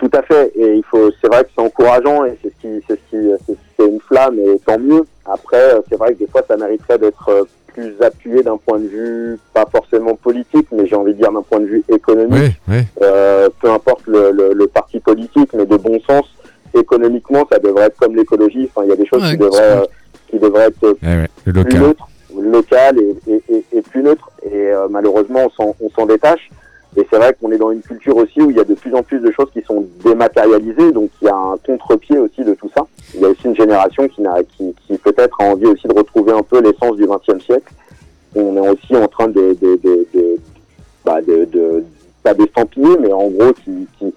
[0.00, 2.82] Tout à fait, et il faut, c'est vrai que c'est encourageant et c'est ce qui,
[2.88, 5.02] c'est ce qui, c'est, une flamme et tant mieux.
[5.26, 7.42] Après, euh, c'est vrai que des fois, ça mériterait d'être euh,
[7.74, 11.42] plus appuyé d'un point de vue pas forcément politique, mais j'ai envie de dire d'un
[11.42, 12.32] point de vue économique.
[12.32, 16.24] ouais ouais Euh, peu importe le, le, le parti politique, mais de bon sens,
[16.74, 18.70] économiquement, ça devrait être comme l'écologie.
[18.74, 19.84] Enfin, il y a des choses Ouais, qui devraient, euh,
[20.30, 21.80] qui devraient être Ouais, le plus local.
[21.82, 22.08] neutre,
[22.40, 24.30] local et, et, et, et plus neutre.
[24.50, 26.50] Et euh, malheureusement, on s'en- on s'en détache.
[27.00, 28.94] Et c'est vrai qu'on est dans une culture aussi où il y a de plus
[28.94, 32.52] en plus de choses qui sont dématérialisées, donc il y a un contre-pied aussi de
[32.52, 32.82] tout ça.
[33.14, 35.94] Il y a aussi une génération qui, n'a, qui, qui peut-être a envie aussi de
[35.94, 37.72] retrouver un peu l'essence du XXe siècle.
[38.34, 40.36] On est aussi en train de, de, de, de,
[41.04, 41.84] bah, de, de
[42.22, 44.12] pas d'estampiller, mais en gros qui, qui,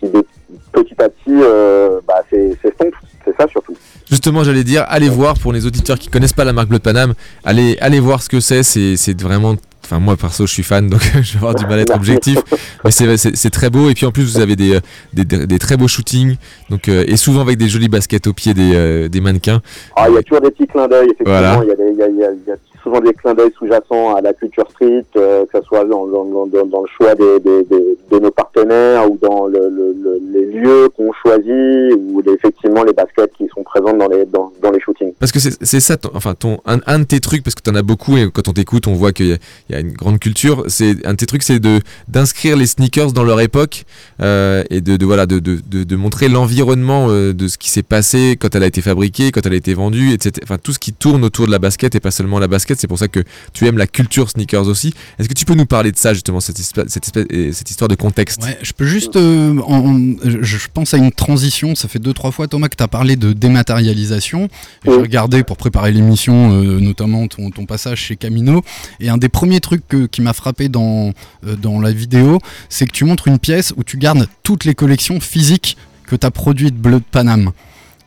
[0.00, 0.26] qui de-
[0.72, 2.96] petit à petit, euh, bah, c'est, c'est sombre.
[3.24, 3.76] c'est ça surtout.
[4.10, 6.82] Justement, j'allais dire, allez voir pour les auditeurs qui connaissent pas la marque Bleu de
[6.82, 8.62] Paname, allez, allez voir ce que c'est.
[8.64, 9.54] C'est, c'est vraiment.
[9.86, 12.38] Enfin, moi perso, je suis fan, donc je vais avoir du mal à être objectif.
[12.84, 13.88] Mais c'est, très beau.
[13.88, 16.36] Et puis en plus, vous avez des, euh, des, très beaux shootings.
[16.70, 19.62] Donc, euh, et souvent avec des jolies baskets au pied des, euh, des mannequins.
[19.94, 21.32] Ah, il y a toujours des petits clins d'œil, effectivement.
[21.38, 21.60] Voilà.
[21.62, 23.12] Il y, a des- il y, a, il y a- il y a souvent des
[23.14, 28.18] clins d'œil sous-jacents à la culture street, euh, que ce soit dans, le choix de
[28.20, 33.32] nos partenaires ou dans le, le- le- les lieux qu'on choisit ou effectivement les baskets
[33.36, 35.12] qui sont présentes dans les, shootings.
[35.18, 36.34] Parce que c'est, ça, enfin,
[36.66, 38.94] un, de tes trucs, parce que tu en as beaucoup et quand on t'écoute, on
[38.94, 39.36] voit qu'il
[39.70, 40.62] y a, une grande culture.
[40.68, 41.60] C'est un de tes trucs, c'est
[42.08, 43.84] d'inscrire les sneakers dans leur époque
[44.22, 48.54] euh, et de, voilà de, de montrer l'environnement euh, de ce qui s'est passé quand
[48.54, 50.32] elle a été fabriquée, quand elle a été vendue, etc.
[50.44, 52.75] Enfin, tout ce qui tourne autour de la basket et pas seulement la basket.
[52.80, 54.94] C'est pour ça que tu aimes la culture sneakers aussi.
[55.18, 57.70] Est-ce que tu peux nous parler de ça justement, cette, histoire- cette, espèce- et cette
[57.70, 58.42] histoire de contexte?
[58.42, 59.16] Ouais, je peux juste.
[59.16, 61.74] euh, en- en- je, pense à une transition.
[61.74, 64.48] Ça fait deux, trois fois, Thomas, que tu as parlé de dématérialisation.
[64.84, 68.62] J'ai regardé pour préparer l'émission, euh, notamment ton, ton passage chez Camino.
[69.00, 71.12] Et un des premiers trucs que- qui m'a frappé dans,
[71.46, 74.74] euh, dans la vidéo, c'est que tu montres une pièce où tu gardes toutes les
[74.74, 77.50] collections physiques que tu as produites Bleu de Paname.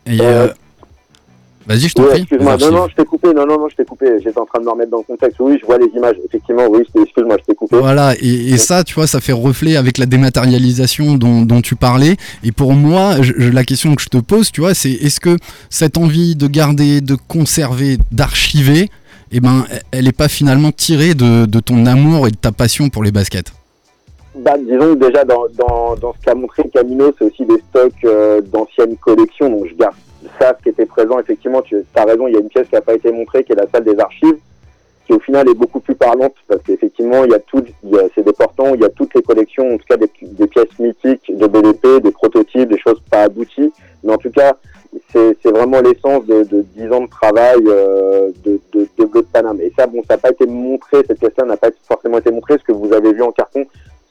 [0.05, 0.19] Et.
[0.21, 0.47] Euh,
[1.69, 2.21] Vas-y, je t'en Oui, prie.
[2.21, 4.59] excuse-moi, non, non, je t'ai coupé, non, non, non, je t'ai coupé, j'étais en train
[4.59, 5.37] de me remettre dans le contexte.
[5.39, 7.77] Oui, je vois les images, effectivement, oui, excuse-moi, je t'ai coupé.
[7.77, 11.75] Voilà, et, et ça, tu vois, ça fait reflet avec la dématérialisation dont, dont tu
[11.75, 12.15] parlais.
[12.43, 15.37] Et pour moi, je- la question que je te pose, tu vois, c'est est-ce que
[15.69, 18.89] cette envie de garder, de conserver, d'archiver,
[19.31, 22.89] eh ben, elle n'est pas finalement tirée de, de ton amour et de ta passion
[22.89, 23.53] pour les baskets?
[24.35, 27.93] Bah, disons que déjà dans, dans, dans ce qu'a montré Camino, c'est aussi des stocks
[28.05, 29.49] euh, d'anciennes collections.
[29.49, 29.93] Donc je garde
[30.39, 31.19] ça, ce qui était présent.
[31.19, 33.53] Effectivement, tu as raison, il y a une pièce qui n'a pas été montrée, qui
[33.53, 34.37] est la salle des archives,
[35.05, 37.63] qui au final est beaucoup plus parlante parce qu'effectivement, il y a tout,
[38.15, 40.77] c'est des portants, il y a toutes les collections, en tout cas des, des pièces
[40.77, 43.71] mythiques de BDP, des prototypes, des choses pas abouties.
[44.03, 44.55] Mais en tout cas,
[45.11, 49.61] c'est vraiment l'essence de, de 10 ans de travail euh, de, de, de.
[49.61, 52.57] Et ça, bon, ça n'a pas été montré, cette pièce-là n'a pas forcément été montrée.
[52.57, 53.65] Ce que vous avez vu en carton,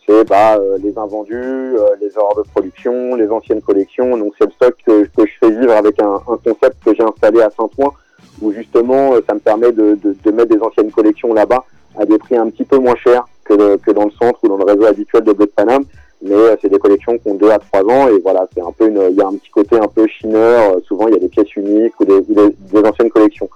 [0.08, 4.16] c'est bah, euh, les invendus, euh, les erreurs de production, les anciennes collections.
[4.16, 7.42] Donc c'est le stock que, je fais vivre avec un, un concept que j'ai installé
[7.42, 7.92] à Saint-Ouen,
[8.40, 11.64] où justement euh, ça me permet de, de, de mettre des anciennes collections là-bas
[11.98, 14.56] à des prix un petit peu moins chers que, que dans le centre ou dans
[14.56, 15.84] le réseau habituel de Bleu de Paname.
[16.22, 18.88] Mais c'est des collections qui ont deux à trois ans et voilà, c'est un peu
[18.88, 20.76] une, il y a un petit côté un peu chineur.
[20.84, 23.48] Souvent il y a des pièces uniques ou des, des anciennes collections.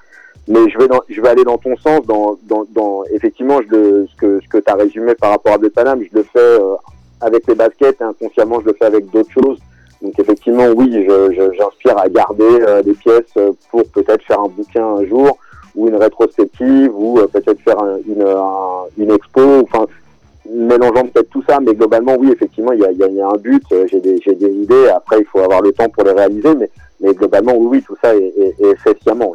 [0.53, 3.75] Mais je vais dans, je vais aller dans ton sens, dans, dans, dans effectivement je
[3.75, 6.39] le, ce que ce que tu as résumé par rapport à Bleu je le fais
[6.61, 6.75] euh,
[7.23, 9.59] avec les baskets et inconsciemment je le fais avec d'autres choses.
[10.03, 14.49] Donc effectivement oui, je, j'inspire à garder euh, des pièces euh, pour peut-être faire un
[14.49, 15.39] bouquin un jour
[15.75, 19.41] ou une rétrospective ou euh, peut-être faire un- une, un- une expo.
[19.63, 19.87] Enfin
[20.51, 23.29] mélangeant peut-être tout ça, mais globalement oui effectivement il y a, y a- y a
[23.29, 23.63] un but.
[23.73, 24.89] euh, J'ai des, j'ai des idées.
[24.89, 26.69] Après il faut avoir le temps pour les réaliser, mais
[27.01, 29.35] mais globalement oui, oui tout ça est, est, est fait sciemment.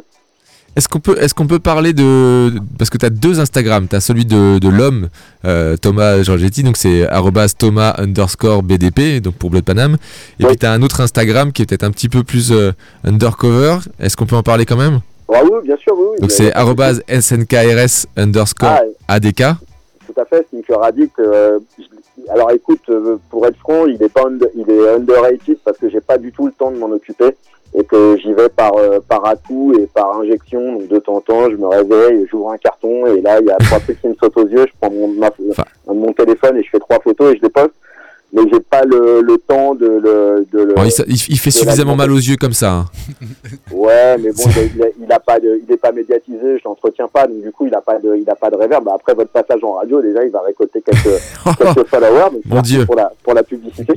[0.78, 2.52] Est-ce qu'on peut, qu'on peut parler de.
[2.78, 3.88] Parce que tu as deux Instagram.
[3.90, 5.08] Tu as celui de, de l'homme,
[5.44, 7.04] euh, Thomas Giorgetti, donc c'est
[7.52, 9.96] Thomas underscore BDP, donc pour Bleu de Paname.
[10.38, 10.50] Et Oui.
[10.50, 12.70] puis tu as un autre Instagram qui est peut-être un petit peu plus euh,
[13.04, 13.78] undercover.
[13.98, 15.00] Est-ce qu'on peut en parler quand même?
[15.34, 16.06] Ah oui, bien sûr, oui.
[16.12, 16.18] oui.
[16.20, 16.52] Donc c'est
[17.08, 18.68] SNKRS underscore
[19.08, 19.42] Ah, ADK.
[20.06, 21.18] tout à fait, Sneaker Addict.
[21.18, 21.58] euh,
[22.32, 25.90] alors écoute, euh, pour être franc, il est pas under- il est underrated parce que
[25.90, 27.34] j'ai pas du tout le temps de m'en occuper
[27.74, 30.72] et que j'y vais par euh, par coup et par injection.
[30.74, 33.50] Donc de temps en temps, je me réveille, j'ouvre un carton et là il y
[33.50, 34.66] a trois trucs qui me sautent aux yeux.
[34.66, 35.64] Je prends mon ma- Enfin.
[35.86, 37.74] mon téléphone et je fais trois photos et je les poste.
[38.32, 40.74] Mais j'ai pas le, le temps de le de le.
[40.74, 40.90] Bon, il,
[41.38, 42.72] fait de la suffisamment mal aux yeux comme ça.
[42.72, 42.84] hein.
[43.72, 44.44] Ouais, mais bon,
[44.76, 47.66] il, a- il, pas de, il est pas médiatisé, je l'entretiens pas, donc du coup,
[47.66, 48.84] il a pas de, il a pas de réverb.
[48.84, 51.20] Bah, après votre passage en radio, déjà, il va récolter quelques,
[51.58, 52.84] quelques followers, donc Mon Dieu.
[52.86, 53.94] pour la, pour la publicité.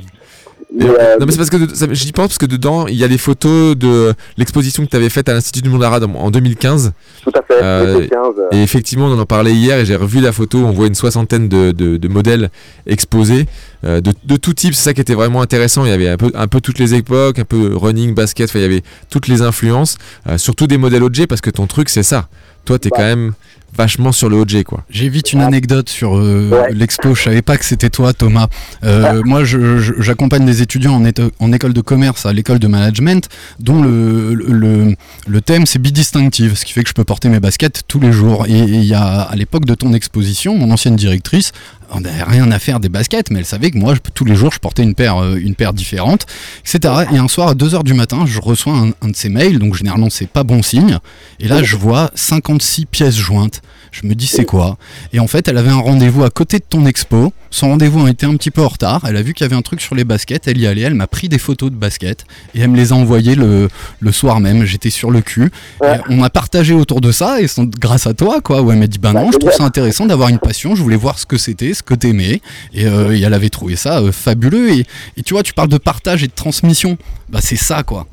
[0.74, 3.04] Mais, euh, non mais c'est parce que ça- j'y pense parce que dedans il y
[3.04, 6.18] a les photos de l'exposition que tu avais faite à l'Institut du Monde Arabe en
[6.18, 6.92] en 2015
[7.22, 10.20] tout à fait, euh, l'été 15, Et effectivement, on en parlait hier et j'ai revu
[10.20, 10.58] la photo.
[10.58, 12.48] On voit une soixantaine de, de- de modèles
[12.86, 13.44] exposés
[13.84, 14.74] de, de tout type.
[14.74, 15.84] C'est ça qui était vraiment intéressant.
[15.84, 18.48] Il y avait un peu, un peu toutes les époques, un peu running, basket.
[18.50, 19.96] Enfin, il y avait toutes les influences,
[20.28, 22.28] euh, surtout des modèles OG parce que ton truc, c'est ça.
[22.64, 22.96] Toi, t'es Bah.
[22.98, 23.32] quand même.
[23.74, 24.84] vachement sur le OJ quoi.
[24.90, 26.74] J'ai vite une anecdote sur euh, Ouais.
[26.74, 27.14] l'expo.
[27.14, 28.48] Je savais pas que c'était toi, Thomas.
[28.84, 32.58] Euh, moi, je- je- j'accompagne des étudiants en, éto- en école de commerce à l'école
[32.58, 34.94] de management, dont le, le, le-
[35.26, 38.12] le thème c'est bidistinctive, ce qui fait que je peux porter mes baskets tous les
[38.12, 38.44] jours.
[38.46, 41.52] Et et il y a à l'époque de ton exposition, mon ancienne directrice,
[41.94, 44.34] on n'avait rien à faire des baskets, mais elle savait que moi, je- tous les
[44.34, 46.26] jours, je portais une paire, euh, une paire différente,
[46.60, 46.94] etc.
[47.12, 49.74] Et un soir à 2h du matin, je reçois un, un de ces mails, donc
[49.74, 50.98] généralement c'est pas bon signe.
[51.40, 53.60] Et là, je vois 56 pièces jointes.
[53.92, 54.78] Je me dis c'est quoi
[55.12, 57.32] Et en fait, elle avait un rendez-vous à côté de ton expo.
[57.50, 59.02] Son rendez-vous a été un petit peu en retard.
[59.06, 60.48] Elle a vu qu'il y avait un truc sur les baskets.
[60.48, 60.80] Elle y allait.
[60.80, 62.24] Elle m'a pris des photos de baskets
[62.54, 63.68] et elle me les a envoyées le,
[64.00, 64.64] le soir même.
[64.64, 65.50] J'étais sur le cul.
[65.82, 66.00] Ouais.
[66.08, 68.62] On a partagé autour de ça et sans- grâce à toi, quoi.
[68.62, 70.74] Où elle m'a dit bah Bah, non, je trouve ça intéressant d'avoir une passion.
[70.74, 72.40] Je voulais voir ce que c'était, ce que t'aimais.
[72.72, 74.72] Et, euh, et elle avait trouvé ça euh, fabuleux.
[74.72, 74.86] Et,
[75.18, 76.96] et tu vois, tu parles de partage et de transmission.
[77.28, 78.06] Bah c'est ça, quoi.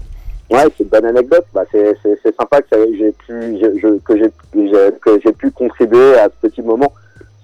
[0.52, 1.45] Ouais, c'est une bonne anecdote.
[1.54, 1.95] Bah, c'est,
[2.38, 4.32] sympa que ça- j'ai pu, je- je- que j'ai,
[5.02, 6.91] que j'ai- pu contribuer à ce petit moment,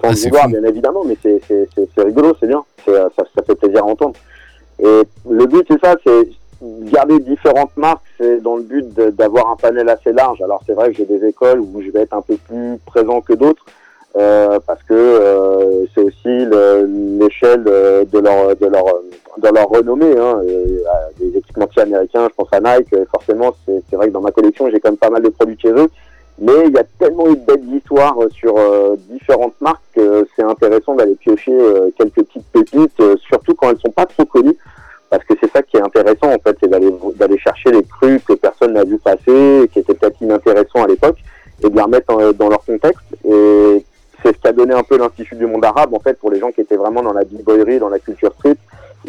[0.02, 2.64] sans Ah, vouloir, bien évidemment, mais c'est, c'est, c'est, rigolo, c'est bien.
[2.84, 4.16] C'est, euh, ça, ça fait plaisir à entendre.
[4.80, 6.30] Et le but, c'est ça, c'est
[6.92, 8.86] garder différentes marques, c'est dans le but
[9.16, 10.42] d'avoir un panel assez large.
[10.42, 13.22] Alors, c'est vrai que j'ai des écoles où je vais être un peu plus présent
[13.22, 13.66] que d'autres.
[14.18, 16.88] euh, parce que euh, c'est aussi le-
[17.20, 18.86] l'échelle euh, de leur de leur
[19.38, 20.18] de leur renommée.
[20.18, 20.42] Hein.
[20.44, 20.80] Euh,
[21.20, 24.70] des équipementiers américains, je pense à Nike, euh, forcément, c'est vrai que dans ma collection,
[24.70, 25.90] j'ai quand même pas mal de produits chez eux.
[26.38, 30.28] Mais il y a tellement eu de belles histoires euh, sur euh, différentes marques que
[30.36, 34.26] c'est intéressant d'aller piocher euh, quelques petites pépites, euh, surtout quand elles sont pas trop
[34.26, 34.58] connues.
[35.10, 38.34] Parce que c'est ça qui est intéressant en fait, c'est d'aller chercher les trucs que
[38.34, 41.18] personne n'a vu passer, qui étaient peut-être inintéressants à l'époque,
[41.64, 43.06] et de les remettre dans leur contexte.
[43.24, 43.86] Et
[44.22, 46.40] c'est ce qui a donné un peu l'Institut du monde arabe en fait pour les
[46.40, 48.34] gens qui étaient vraiment dans la b-boyerie, dans la culture.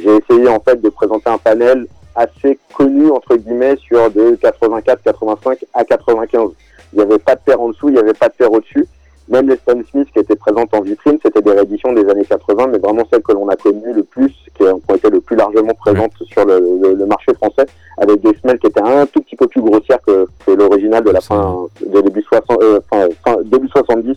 [0.07, 5.03] J'ai essayé en fait de présenter un panel assez connu entre guillemets sur de 84,
[5.03, 6.51] 85 à 95.
[6.93, 8.87] Il n'y avait pas de paire en dessous, il n'y avait pas de paire au-dessus.
[9.29, 12.69] Même les Stan Smith qui étaient présentes en vitrine, c'était des rééditions des années 80,
[12.69, 15.75] mais vraiment celles que l'on a connues le plus, qui ont été le plus largement
[15.75, 17.67] présentes sur le, le- le marché français,
[17.99, 21.11] avec des semelles qui étaient un tout petit peu plus grossières que, que l'original de
[21.11, 24.17] la fin, de début 60, euh, fin- fin- début 70.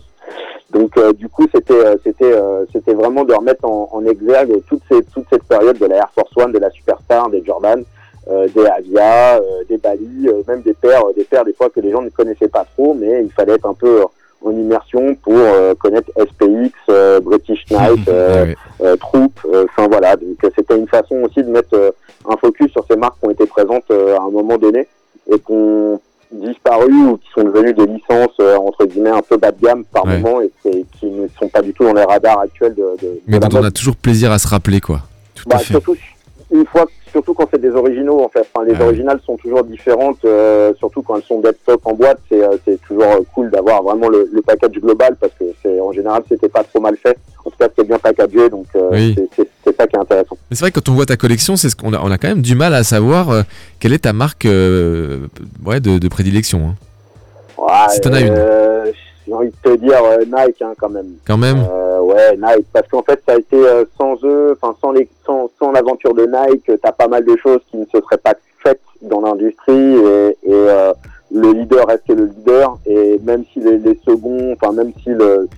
[0.80, 4.62] Donc euh, du coup, c'était euh, c'était euh, c'était vraiment de remettre en, en exergue
[4.66, 7.84] toute, ces, toute cette période de la Air Force One, de la Superstar, des Jordan,
[8.30, 11.80] euh, des Avia, euh, des Bali, euh, même des paires, des paires des fois que
[11.80, 14.04] les gens ne connaissaient pas trop, mais il fallait être un peu
[14.42, 20.16] en immersion pour euh, connaître SPX, euh, British Knight, euh, euh, Troop, euh, enfin voilà.
[20.16, 21.90] Donc c'était une façon aussi de mettre euh,
[22.26, 24.88] un focus sur ces marques qui ont été présentes euh, à un moment donné
[25.30, 25.52] et qui
[26.40, 29.60] ont disparu ou qui sont devenues des licences euh, entre guillemets un peu bas de
[29.60, 30.18] gamme par Ouais.
[30.18, 30.50] moment et
[30.98, 33.48] qui, ne sont pas du tout dans les radars actuels de, de, de Mais la
[33.48, 35.00] dont on a toujours plaisir à se rappeler quoi.
[35.34, 35.72] Tout Bah, à fait.
[35.74, 35.96] surtout
[36.52, 38.44] une fois, surtout quand c'est des originaux en fait.
[38.52, 38.82] Enfin, les ouais.
[38.82, 42.18] originales sont toujours différentes, euh, surtout quand elles sont stock en boîte.
[42.28, 45.92] C'est euh, c'est toujours cool d'avoir vraiment le, le package global parce que c'est en
[45.92, 47.16] général c'était pas trop mal fait.
[47.44, 49.14] En tout cas, c'était bien packagé, donc Oui.
[49.16, 50.36] c'est- c'est c'est ça qui est intéressant.
[50.50, 52.18] Mais c'est vrai que quand on voit ta collection, c'est ce qu'on a, on a
[52.18, 53.42] quand même du mal à savoir euh,
[53.78, 55.26] quelle est ta marque euh,
[55.64, 56.68] ouais, de, de prédilection.
[56.70, 56.74] hein.
[57.58, 58.32] Ouais, Si t'en as une.
[58.34, 58.90] euh,
[59.26, 61.08] J'ai envie de te dire Nike hein, quand même.
[61.26, 61.58] Quand même.
[62.02, 63.56] Ouais, Nike, parce qu'en fait, ça a été
[63.98, 67.60] sans eux, enfin sans les, sans, sans l'aventure de Nike, t'as pas mal de choses
[67.70, 70.66] qui ne se seraient pas faites dans l'industrie et, et
[71.32, 75.48] le leader reste le leader et même si les, les seconds, enfin même si le,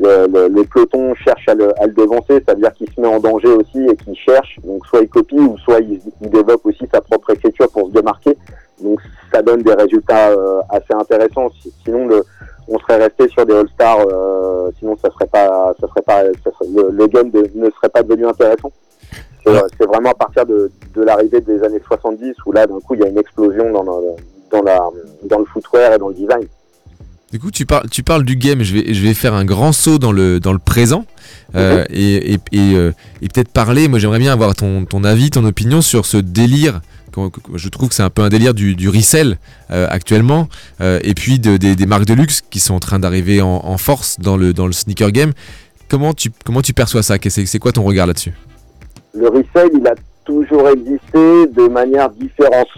[0.00, 3.00] le, le, le peloton cherche à le, à le devancer, ça veut dire qu'il se
[3.00, 6.30] met en danger aussi et qu'il cherche, donc soit il copie ou soit il, il
[6.30, 8.36] développe aussi sa propre écriture pour se démarquer.
[8.82, 8.98] Donc
[9.32, 11.50] ça donne des résultats euh, assez intéressants.
[11.62, 12.22] Si- Sinon, le,
[12.68, 16.50] on serait resté sur des All-Stars, euh, sinon ça serait pas, ça serait pas, ça
[16.58, 18.72] serait- le, le game de- ne serait pas devenu intéressant.
[19.44, 22.80] C'est Alors- c'est vraiment à partir de, de l'arrivée des années 70 où là, d'un
[22.80, 24.88] coup, il y a une explosion dans, dans, la,
[25.24, 26.46] dans le footwear et dans le design.
[27.32, 28.62] Du coup, tu parles, tu parles du game.
[28.62, 31.04] Je vais, je vais faire un grand saut dans le, dans le présent
[31.54, 33.86] euh, et, et, et, euh, et peut-être parler.
[33.86, 36.80] Moi, j'aimerais bien avoir ton, ton avis, ton opinion sur ce délire.
[37.54, 39.38] Je trouve que c'est un peu un délire du, du resell
[39.70, 40.48] euh, actuellement,
[40.80, 43.60] euh, et puis de- des, des marques de luxe qui sont en train d'arriver en,
[43.64, 45.32] en force dans le, dans le sneaker game.
[45.88, 47.16] Comment tu, comment tu perçois ça?
[47.28, 48.32] C'est quoi ton regard là-dessus?
[49.12, 52.68] Le resale, il a toujours existé de manière différente.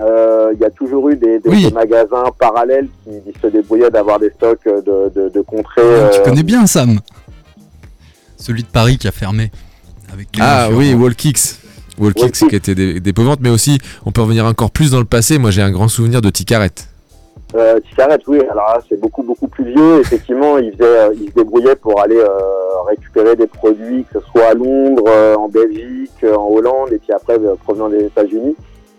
[0.00, 1.64] Euh, Il y a toujours eu des, des- Oui.
[1.64, 5.82] des magasins parallèles qui, qui se débrouillaient d'avoir des stocks de, de, de contrées.
[6.12, 7.00] Tu euh, connais bien Sam
[8.36, 9.50] Celui de Paris qui a fermé.
[10.12, 11.56] Avec Ah oui, Wallkicks.
[11.98, 12.48] Wallkicks Wallkicks.
[12.50, 15.38] qui était des, pauvantes, mais aussi on peut revenir encore plus dans le passé.
[15.38, 16.70] Moi, j'ai un grand souvenir de Ticaret.
[17.54, 20.00] Euh, Ticaret, oui, alors là, c'est beaucoup, beaucoup plus vieux.
[20.00, 22.28] Effectivement, ils, faisaient, euh, ils se débrouillaient pour aller euh,
[22.88, 26.98] récupérer des produits, que ce soit à Londres, euh, en Belgique, euh, en Hollande, et
[26.98, 28.56] puis après, euh, provenant des États-Unis,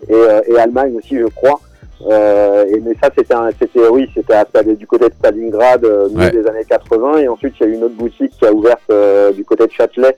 [0.08, 1.60] et, euh, et Allemagne aussi, je crois.
[2.08, 4.36] Euh, et, mais ça, c'était, un- c'était oui, c'était
[4.76, 6.32] du côté de Stalingrad, euh, milieu Ouais.
[6.32, 7.18] des années 80.
[7.20, 9.66] Et ensuite, il y a eu une autre boutique qui a ouvert euh, du côté
[9.66, 10.16] de Châtelet,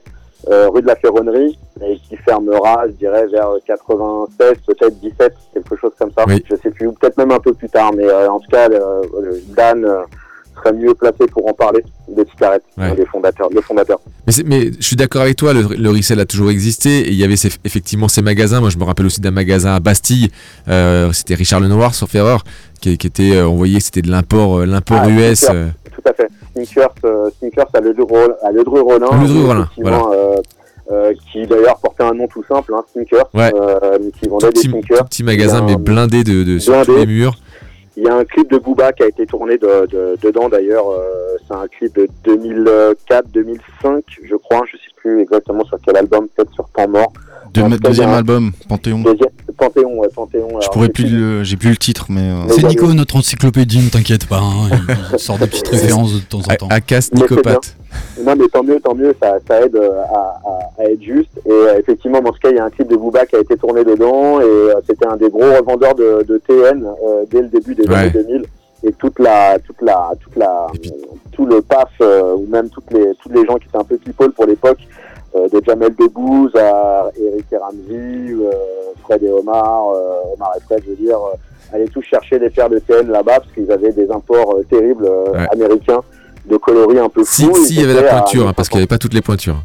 [0.50, 5.76] euh, rue de la Ferronnerie, et qui fermera, je dirais, vers 96, peut-être 17, quelque
[5.76, 6.24] chose comme ça.
[6.26, 6.44] Oui.
[6.50, 7.92] Je sais plus, ou peut-être même un peu plus tard.
[7.94, 8.68] Mais euh, en tout cas,
[9.56, 10.02] Dan euh,
[10.62, 12.94] serait mieux placé pour en parler des cigarettes, Ouais.
[12.94, 13.98] des fondateurs, le fondateur.
[14.44, 17.24] Mais, je suis d'accord avec toi, le, le resell a toujours existé et il y
[17.24, 18.60] avait ces- effectivement ces magasins.
[18.60, 20.30] Moi, je me rappelle aussi d'un magasin à Bastille,
[20.68, 22.44] euh, c'était Richard Lenoir, sauf erreur,
[22.80, 25.40] qui, qui était, euh, on voyait c'était de l'import, euh, l'import Ah, US.
[25.46, 26.28] Tout à fait.
[26.54, 26.94] Sneakers,
[27.38, 28.34] Sneakers à Ledru-Rollin.
[28.42, 30.36] À Ledru-Rollin, À Ledru-Rollin, effectivement, euh,
[30.92, 33.52] euh, qui d'ailleurs portait un nom tout simple, hein, Sneakers, Ouais.
[33.54, 34.98] euh, qui tout, vendait des petit, sneakers.
[34.98, 36.86] tout petit magasin, mais blindé de, de sur blindé.
[36.86, 37.34] tous les murs.
[38.02, 40.88] Il y a un clip de Booba qui a été tourné de, de- dedans d'ailleurs.
[40.88, 44.62] euh, c'est un clip de 2004-2005, je crois.
[44.72, 47.12] Je sais plus exactement sur quel album, peut-être sur Temps Mort.
[47.52, 49.00] De- cas, deuxième un- album, Panthéon.
[49.00, 50.48] Deuxième, Panthéon, ouais, Panthéon.
[50.50, 53.78] Je alors, pourrais plus le, j'ai plus le titre, mais euh, C'est Nico, notre encyclopédie,
[53.84, 54.38] ne t'inquiète pas.
[54.38, 54.70] hein,
[55.12, 56.68] il sort des petites références de temps en temps.
[56.70, 57.76] A- Acas Nicopathe.
[58.24, 61.30] Non, mais tant mieux, tant mieux, ça, ça aide euh, à, à- à être juste.
[61.44, 63.40] Et euh, effectivement, dans ce cas, il y a un clip de Booba qui a
[63.40, 67.42] été tourné dedans, et euh, c'était un des gros revendeurs de, de TN euh, dès
[67.42, 67.94] le début des Ouais.
[67.96, 68.44] années 2000.
[68.82, 70.90] Et toute la, toute la, toute la, puis-
[71.32, 73.98] tout le PAF, euh, ou même toutes les, tous les gens qui étaient un peu
[73.98, 74.78] people pour l'époque,
[75.34, 78.50] de Jamel Debbouze à Eric et Ramsey, euh,
[79.02, 82.50] Fred et Omar, euh, Omar et Fred, je veux dire, euh, allaient tous chercher des
[82.50, 85.46] paires de TN là-bas parce qu'ils avaient des imports euh, terribles euh, Ouais.
[85.52, 86.00] américains
[86.46, 87.54] de coloris un peu Si, flous.
[87.64, 88.90] si, il y avait la à pointure, hein, parce qu'il n'y 50.
[88.92, 89.56] avait pas toutes les pointures.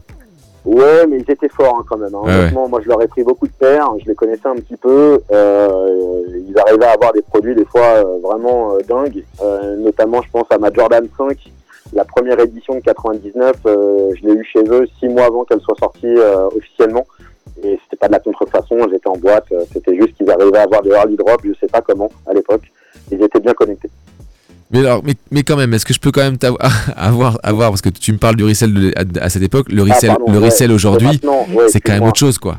[0.66, 2.14] Ouais, mais ils étaient forts hein, quand même.
[2.14, 2.22] Hein.
[2.24, 5.20] Honnêtement, moi je leur ai pris beaucoup de paires, je les connaissais un petit peu.
[5.32, 9.24] Euh, ils arrivaient à avoir des produits des fois euh, vraiment euh, dingues.
[9.44, 11.38] Euh, notamment, je pense à ma Jordan 5,
[11.94, 13.56] la première édition de 99.
[13.66, 17.06] euh, je l'ai eu chez eux six mois avant qu'elle soit sortie euh, officiellement.
[17.64, 19.46] Et c'était pas de la contrefaçon, j'étais en boîte.
[19.52, 22.34] euh, C'était juste qu'ils arrivaient à avoir des early drops, je sais pas comment à
[22.34, 22.64] l'époque.
[23.12, 23.90] Ils étaient bien connectés.
[24.72, 26.38] Mais alors, mais, mais quand même, est-ce que je peux quand même
[26.98, 29.84] avoir, avoir, parce que tu me parles du resell de- à, à cette époque, le
[29.90, 31.22] Ah, resell, le ouais, aujourd'hui,
[31.54, 32.58] ouais, c'est quand même autre chose, quoi.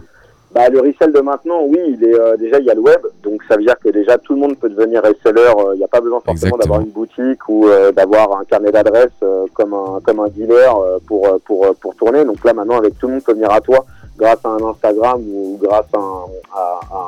[0.56, 3.02] Bah, le resell de maintenant, oui, il est, euh, déjà il y a le web,
[3.22, 5.42] donc ça veut dire que déjà tout le monde peut devenir reseller.
[5.42, 8.72] euh, Il n'y a pas besoin forcément d'avoir une boutique ou euh, d'avoir un carnet
[8.72, 12.24] d'adresses euh, comme un comme un dealer euh, pour pour pour tourner.
[12.24, 13.80] Donc là maintenant, avec tout le monde peut venir à toi
[14.16, 17.02] grâce à un Instagram ou grâce à un, à, à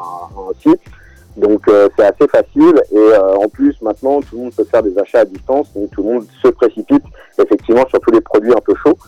[0.50, 0.82] un site.
[1.38, 4.82] Donc euh, c'est assez facile et euh, en plus maintenant tout le monde peut faire
[4.82, 7.04] des achats à distance, donc tout le monde se précipite
[7.38, 8.98] effectivement sur tous les produits un peu chauds.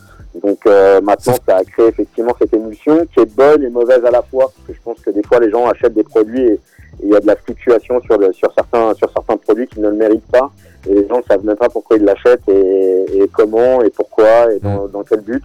[0.42, 4.10] Donc euh, maintenant, ça a créé effectivement cette émulsion qui est bonne et mauvaise à
[4.10, 6.60] la fois, parce que je pense que des fois les gens achètent des produits et
[7.02, 9.80] et il y a de la fluctuation sur, le, sur, certains, sur certains produits qui
[9.80, 10.50] ne le méritent pas,
[10.88, 14.52] et les gens ne savent même pas pourquoi ils l'achètent et, et comment et pourquoi
[14.52, 15.42] et dans, dans quel but.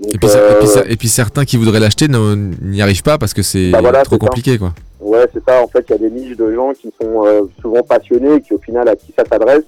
[0.00, 3.16] Donc, Et puis, et, puis euh, et puis certains qui voudraient l'acheter n'y arrivent pas
[3.16, 4.18] parce que c'est Bah voilà, trop ça.
[4.26, 4.72] compliqué, quoi.
[5.00, 5.62] Ouais, c'est ça.
[5.62, 8.52] En fait, il y a des niches de gens qui sont euh, souvent passionnés, qui
[8.52, 9.64] au final à qui ça s'adresse.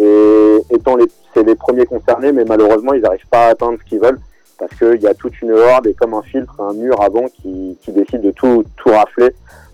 [0.00, 3.88] Et étant les, c'est les premiers concernés, mais malheureusement, ils n'arrivent pas à atteindre ce
[3.88, 4.18] qu'ils veulent
[4.58, 7.76] parce qu'il y a toute une horde et comme un filtre, un mur avant qui,
[7.82, 9.30] qui décide de tout, tout rafler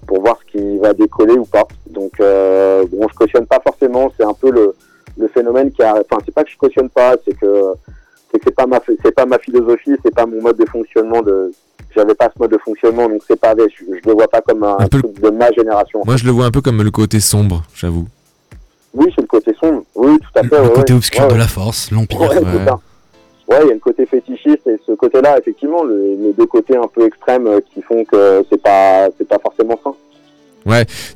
[0.07, 1.67] pour voir ce qui va décoller ou pas.
[1.91, 4.13] Donc, euh, bon, je cautionne pas forcément.
[4.17, 4.75] C'est un peu le,
[5.19, 5.95] le phénomène qui a.
[5.95, 7.75] Enfin, c'est pas que je cautionne pas, c'est que
[8.31, 11.23] c'est que c'est pas ma c'est pas ma philosophie, c'est pas mon mode de fonctionnement
[11.23, 11.53] de
[11.95, 14.63] j'avais pas ce mode de fonctionnement donc c'est pas je, je le vois pas comme
[14.63, 16.03] un, Un peu truc de ma génération.
[16.05, 18.07] Moi, je le vois un peu comme le côté sombre, j'avoue.
[18.97, 19.83] Oui, c'est le côté sombre.
[19.95, 20.57] Oui, tout à fait.
[20.57, 20.97] Le ouais, côté ouais.
[20.99, 21.39] obscur Ouais, de ouais.
[21.39, 22.21] la force, l'empire.
[22.21, 22.45] Ouais, Ouais.
[23.49, 26.77] Ouais, il y a le côté fétichiste et ce côté-là, effectivement, le- les deux côtés
[26.77, 29.93] un peu extrêmes euh, qui font que c'est pas, c'est pas forcément sain.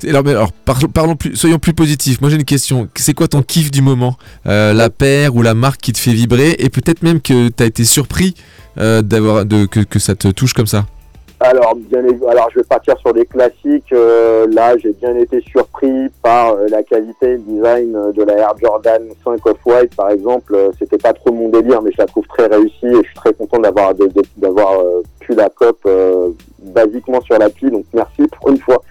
[0.07, 2.21] Alors, mais alors par- parlons plus, soyons plus positifs.
[2.21, 2.87] Moi, j'ai une question.
[2.95, 4.15] C'est quoi ton kiff du moment?
[4.47, 6.55] Euh, La paire ou la marque qui te fait vibrer?
[6.59, 8.33] Et peut-être même que tu as été surpris
[8.77, 10.85] euh, d'avoir de, que, que ça te touche comme ça?
[11.43, 13.91] Alors, bien, alors je vais partir sur des classiques.
[13.93, 18.21] Euh, là, j'ai bien été surpris par euh, la qualité et le design euh, de
[18.21, 20.53] la Air Jordan 5 Off-White, par exemple.
[20.53, 23.15] Euh, C'était pas trop mon délire, mais je la trouve très réussie et je suis
[23.15, 23.93] très content d'avoir
[24.37, 26.29] d'avoir euh, pu la cop euh,
[26.59, 27.71] basiquement sur l'appli.
[27.71, 28.83] Donc, merci pour une fois.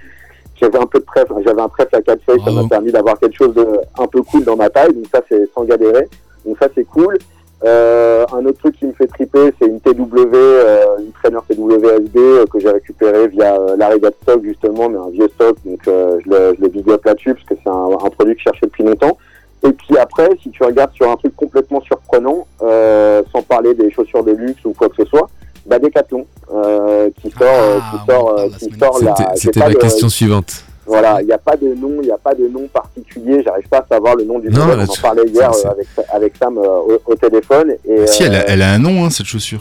[0.56, 3.18] J'avais un peu de trèfle, j'avais un trèfle à 4 feuilles, ça m'a permis d'avoir
[3.18, 4.92] quelque chose de un peu cool dans ma taille.
[4.92, 6.08] Donc ça, c'est sans galérer.
[6.44, 7.16] Donc ça, c'est cool.
[7.64, 12.16] Euh, un autre truc qui me fait triper, c'est une TW, euh, une trainer TWSB
[12.16, 16.18] euh, que j'ai récupéré via euh, l'Arigat Stock justement, mais un vieux stock, donc euh,
[16.24, 18.44] je le, je le big up là-dessus parce que c'est un, un produit que je
[18.44, 19.18] cherchais depuis longtemps.
[19.62, 23.90] Et puis après, si tu regardes sur un truc complètement surprenant, euh, sans parler des
[23.90, 25.28] chaussures de luxe ou quoi que ce soit,
[25.66, 29.36] bah Decathlon euh, qui sort, euh, Ah, qui sort, la qui sort la.
[29.36, 30.64] C'était de- question suivante.
[30.90, 33.42] Voilà, il n'y a pas de nom, il n'y a pas de nom particulier.
[33.44, 34.86] J'arrive pas à savoir le nom du Non, modèle.
[34.88, 37.74] On en parlait hier euh, avec, avec Sam euh, au, au téléphone.
[37.88, 39.60] Et, si, elle a, euh, elle a un nom, hein, cette chaussure.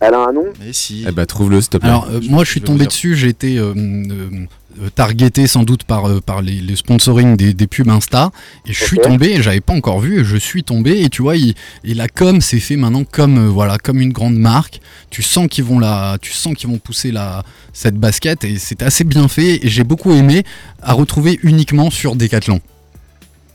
[0.00, 0.44] elle a un nom.
[0.64, 1.04] Mais si.
[1.08, 1.88] Eh bah, trouve-le, s'il te plaît.
[1.88, 4.46] Alors, euh, moi, je suis tombé dessus, j'ai été euh, euh, euh,
[4.94, 8.30] targeté sans doute par, euh, par les, les sponsoring des, des pubs Insta.
[8.66, 11.02] Et je suis tombé, et j'avais pas encore vu, et je suis tombé.
[11.02, 11.54] Et tu vois, il,
[11.84, 14.80] et la com s'est fait maintenant comme, euh, voilà, comme une grande marque.
[15.10, 18.82] Tu sens qu'ils vont, la, tu sens qu'ils vont pousser la, cette basket, et c'est
[18.82, 19.64] assez bien fait.
[19.64, 20.44] Et j'ai beaucoup aimé
[20.82, 22.60] à retrouver uniquement sur Decathlon.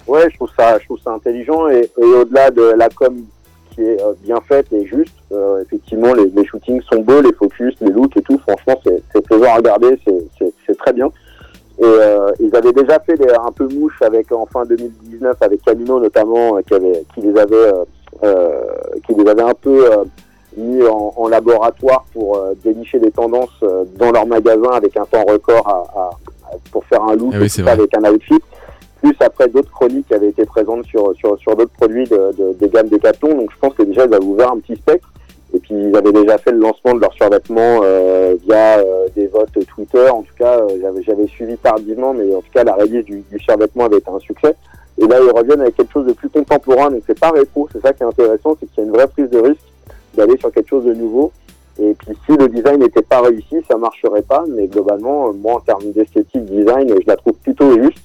[0.06, 3.16] Ouais, je trouve ça, je trouve ça intelligent et, et au-delà de la com
[3.74, 7.34] qui est euh, bien faite et juste, euh, effectivement, les, les shootings sont beaux, les
[7.34, 8.38] focus, les looks et tout.
[8.48, 11.08] Franchement, c'est plaisant à regarder, c'est- très bien.
[11.80, 15.62] Et euh, ils avaient déjà fait des, un peu mouche avec en fin 2019 avec
[15.64, 17.74] Camino notamment, euh, qui, avait, qui les avait,
[18.24, 18.64] euh,
[19.08, 19.86] qui les avait un peu
[20.58, 23.64] mis en, en laboratoire pour dénicher des tendances
[23.98, 26.10] dans leur magasin avec un temps record à, à-
[26.52, 27.72] à- pour faire un look oui, vrai.
[27.72, 28.40] avec un outfit
[29.04, 32.70] plus après d'autres chroniques qui avaient été présentes sur, sur, d'autres produits de, de, des
[32.70, 32.88] gammes.
[32.88, 35.12] Donc je pense que déjà ils avaient ouvert un petit spectre.
[35.54, 39.28] Et puis ils avaient déjà fait le lancement de leurs survêtements euh, via euh, des
[39.28, 40.10] votes Twitter.
[40.10, 43.40] En tout cas, euh, j'avais, suivi tardivement, mais en tout cas la release du, du
[43.40, 44.56] survêtement avait été un succès.
[44.98, 46.90] Et là ils reviennent avec quelque chose de plus contemporain.
[46.90, 49.08] Donc c'est pas rétro, c'est ça qui est intéressant, c'est qu'il y a une vraie
[49.08, 49.66] prise de risque
[50.16, 51.32] d'aller sur quelque chose de nouveau.
[51.78, 54.46] Et puis si le design n'était pas réussi, ça marcherait pas.
[54.48, 58.00] Mais globalement, moi en termes d'esthétique design, je la trouve plutôt juste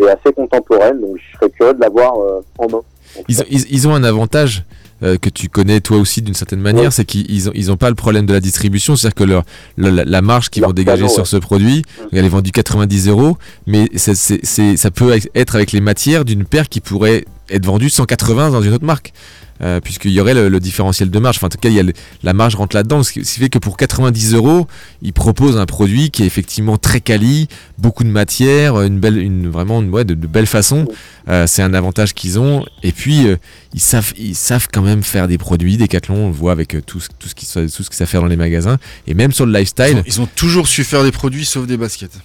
[0.00, 2.80] et assez contemporaine, donc je serais curieux de l'avoir euh, en main.
[3.28, 4.64] Ils, ont- ils- ils ont un avantage
[5.02, 6.90] euh, que tu connais toi aussi d'une certaine manière, Ouais.
[6.90, 9.42] c'est qu'ils ils ont, ils ont pas le problème de la distribution, c'est-à-dire que leur,
[9.76, 11.28] le- la, la marge qu'ils vont dégager cadeau, sur ouais.
[11.28, 11.82] ce produit,
[12.12, 13.36] elle est vendue 90 euros,
[13.66, 17.66] mais c'est- c'est- c'est- ça peut être avec les matières d'une paire qui pourrait être
[17.66, 19.12] vendue 180 dans une autre marque.
[19.60, 21.36] Euh, puisqu'il y aurait le, le différentiel de marge.
[21.36, 21.84] Enfin, en tout cas, il y a
[22.22, 23.02] la marge rentre là-dedans.
[23.02, 24.66] Ce qui fait que pour 90 euros,
[25.02, 27.48] ils proposent un produit qui est effectivement très quali,
[27.78, 30.86] beaucoup de matière, une belle, une, vraiment une, ouais, de, de belle façon.
[31.28, 32.64] Euh, c'est un avantage qu'ils ont.
[32.82, 33.36] Et puis, euh,
[33.74, 35.76] ils, savent, ils savent quand même faire des produits.
[35.76, 38.06] Decathlon, on le voit avec euh, tout, ce- tout, ce qui, tout ce que ça
[38.06, 38.78] fait dans les magasins.
[39.06, 40.02] Et même sur le lifestyle.
[40.06, 42.18] ils ont toujours su faire des produits sauf des baskets.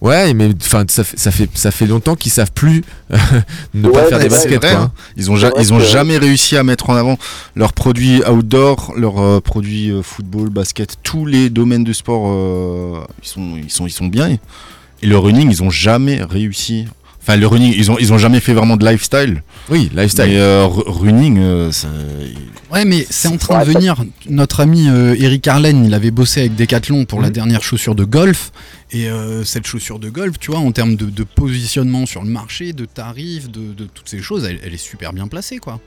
[0.00, 3.16] Ouais, mais enfin, ça, fait, ça, fait, ça fait longtemps qu'ils savent plus euh,
[3.74, 4.62] ne pas faire des baskets.
[4.64, 4.92] vrai, quoi, hein.
[5.16, 7.18] Ils ont, ja- ils ont jamais réussi à mettre en avant
[7.56, 13.00] leurs produits outdoor, leurs euh, produits euh, football, basket, tous les domaines de sport, euh,
[13.24, 14.28] ils, sont, ils, sont, ils sont bien.
[15.02, 16.86] Et le running, ils ont jamais réussi.
[17.28, 19.42] Enfin, le running, ils ont, ils ont jamais fait vraiment de lifestyle.
[19.68, 20.24] Oui, lifestyle.
[20.28, 21.88] Mais euh, ru- running, euh, ça-
[22.72, 24.02] Ouais, mais c'est en train de venir.
[24.30, 27.32] Notre ami euh, Eric Arlen, il avait bossé avec Decathlon pour la Mhm.
[27.34, 28.50] dernière chaussure de golf.
[28.92, 32.30] Et euh, cette chaussure de golf, tu vois, en termes de, de positionnement sur le
[32.30, 35.80] marché, de tarifs, de, de toutes ces choses, elle, elle est super bien placée, quoi.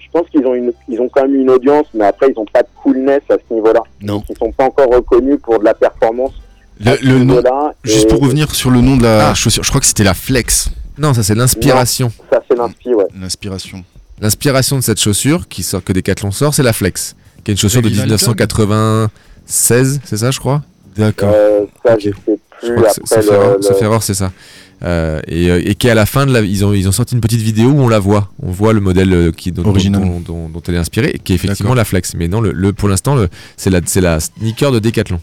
[0.00, 2.46] Je pense qu'ils ont, une, ils ont quand même une audience, mais après ils n'ont
[2.52, 3.82] pas de coolness à ce niveau-là.
[4.00, 4.14] Non.
[4.16, 6.32] Donc, ils sont pas encore reconnus pour de la performance.
[6.80, 7.42] Le, nom,
[7.84, 9.34] juste Et pour revenir sur le nom de la Ah.
[9.34, 12.10] chaussure, je crois que c'était la Flex, Non, ça c'est l'inspiration.
[12.30, 13.04] Ça c'est ouais.
[13.20, 13.84] l'inspiration.
[14.20, 17.58] L'inspiration de cette chaussure qui sort, que Decathlon sort, c'est la Flex, qui est une
[17.58, 18.18] chaussure de Rival Club.
[18.20, 20.62] 1996, c'est ça, je crois.
[20.96, 21.30] D'accord.
[21.34, 22.00] Euh, ça Ok.
[22.02, 22.14] je sais
[22.62, 22.80] Je plus que
[23.78, 24.32] le, erreur, c'est ça.
[24.82, 27.14] Euh, et, euh, et qui à la fin de la, ils ont ils ont sorti
[27.14, 30.00] une petite vidéo où on la voit, on voit le modèle qui dont, Original.
[30.02, 32.14] dont, dont- dont elle est inspirée, qui est effectivement la Flex.
[32.14, 33.16] Mais non, le, le- pour l'instant,
[33.58, 35.20] c'est la c'est la sneaker de Decathlon.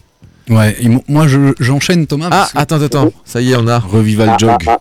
[0.50, 2.26] Ouais, et mo- moi je- j'enchaîne Thomas.
[2.30, 4.50] Ah, parce que- attends, attends, ça y est, on a Revival Ah, Jog.
[4.50, 4.78] ah, ah.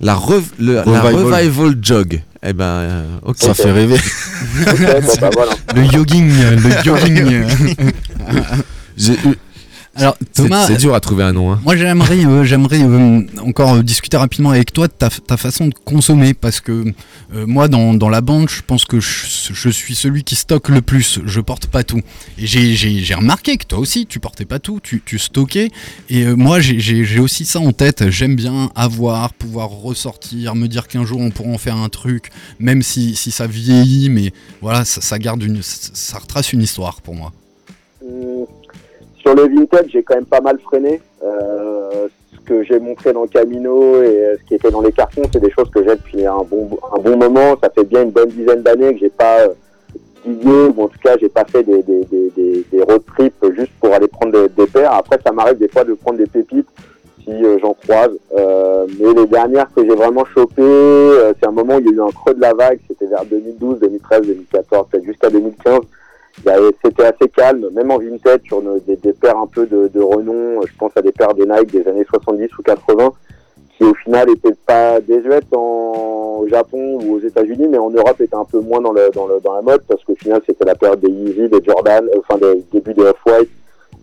[0.00, 1.14] la, rev- le- la Revival.
[1.34, 2.22] revival jog.
[2.42, 3.36] Eh ben, euh, ok.
[3.38, 3.96] Ça fait rêver.
[4.66, 5.52] Bon, bah, voilà.
[5.74, 7.44] le jogging, le jogging.
[9.98, 11.52] Alors c'est- Thomas, c'est dur à trouver un nom.
[11.52, 11.60] Hein.
[11.64, 15.68] Moi j'aimerais euh, j'aimerais euh, encore euh, discuter rapidement avec toi de ta, ta façon
[15.68, 16.84] de consommer parce que
[17.34, 20.68] euh, moi dans, dans la bande je pense que je, je suis celui qui stocke
[20.68, 22.00] le plus, je porte pas tout.
[22.38, 25.70] Et j'ai- j'ai j'ai remarqué que toi aussi tu portais pas tout, tu, tu stockais
[26.10, 30.54] et euh, moi j'ai- j'ai j'ai aussi ça en tête, j'aime bien avoir, pouvoir ressortir,
[30.54, 34.10] me dire qu'un jour on pourra en faire un truc, même si, si ça vieillit
[34.10, 37.32] mais voilà ça, ça garde une ça, ça retrace une histoire pour moi.
[39.26, 41.00] Sur le vintage, j'ai quand même pas mal freiné.
[41.24, 45.22] Euh, ce que j'ai montré dans Camino et euh, ce qui était dans les cartons,
[45.32, 46.68] c'est des choses que j'ai depuis un bon,
[47.04, 47.56] moment.
[47.60, 49.48] Ça fait bien une bonne dizaine d'années que j'ai pas euh,
[50.24, 51.82] digué, ou en tout cas, j'ai pas fait des,
[52.88, 54.92] road trips juste pour aller prendre des, paires.
[54.92, 56.68] Après, ça m'arrive des fois de prendre des pépites
[57.24, 58.12] si j'en croise.
[58.32, 62.00] Mais les dernières que j'ai vraiment chopées, c'est un moment où il y a eu
[62.00, 62.78] un creux de la vague.
[62.86, 65.80] C'était vers 2012, 2013, 2014, peut-être jusqu'à 2015.
[66.44, 69.88] Avait- C'était assez calme, même en vintage, sur nos- des, des paires un peu de,
[69.88, 70.60] de renom.
[70.66, 73.12] Je pense à des paires de Nike des années 70 ou 80,
[73.76, 78.20] qui au final étaient pas désuètes en au Japon ou aux États-Unis, mais en Europe
[78.20, 80.66] étaient un peu moins dans, le, dans, le, dans la mode, parce qu'au final c'était
[80.66, 83.48] la période des Yeezy, des Jordan, enfin des débuts des Off-White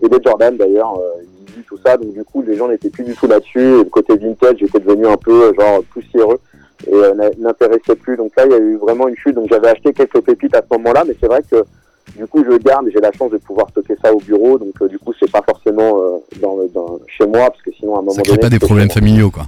[0.01, 1.95] et des Jordan d'ailleurs, euh, Yeezy, tout ça.
[1.95, 3.59] Donc du coup, les gens n'étaient plus du tout là-dessus.
[3.61, 6.39] Et le côté vintage était devenu un peu genre poussiéreux
[6.87, 8.17] et euh, n'intéressait plus.
[8.17, 9.35] Donc là, il y a eu vraiment une chute.
[9.35, 11.57] Donc j'avais acheté quelques pépites à ce moment-là, mais c'est vrai que
[12.15, 14.87] Du coup, je garde, j'ai la chance de pouvoir stocker ça au bureau, donc euh,
[14.87, 18.01] du coup, c'est pas forcément euh, dans, dans- chez moi, parce que sinon, à un
[18.01, 18.37] moment Ça donné.
[18.37, 19.43] crée pas des problèmes familiaux, quoi.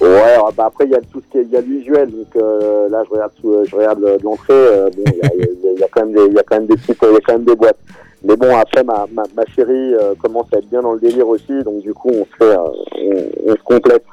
[0.00, 2.10] Ouais, alors, bah, après, il y a tout ce qui est, il y a l'usuel,
[2.10, 4.52] donc euh, là, je regarde, sous- euh, je regarde le- de l'entrée,
[4.96, 6.76] bon, il y a, y y quand même des, il y a quand même des
[6.76, 7.78] petites, il y a quand même des boîtes.
[8.24, 11.28] Mais bon, après, ma, ma, ma chérie euh, commence à être bien dans le délire
[11.28, 14.04] aussi, donc du coup, on se fait, on, on se complète.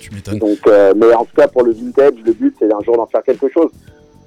[0.00, 0.38] Tu m'étonnes.
[0.38, 0.58] Donc,
[0.96, 3.48] mais en tout cas, pour le vintage, le but, c'est un jour d'en faire quelque
[3.48, 3.70] chose.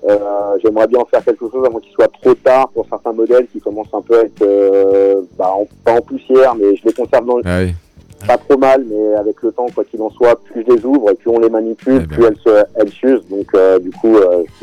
[0.09, 3.47] Euh, J'aimerais bien en faire quelque chose avant qu'il soit trop tard pour certains modèles
[3.51, 6.93] qui commencent un peu à être, euh, bah, en- pas en poussière, mais je les
[6.93, 7.73] conserve dans, Ah oui.
[8.25, 11.11] pas trop mal, mais avec le temps, quoi qu'il en soit, plus je les ouvre
[11.11, 13.27] et plus on les manipule, Eh plus elles se, elles s'usent.
[13.29, 14.15] Donc, euh, du coup,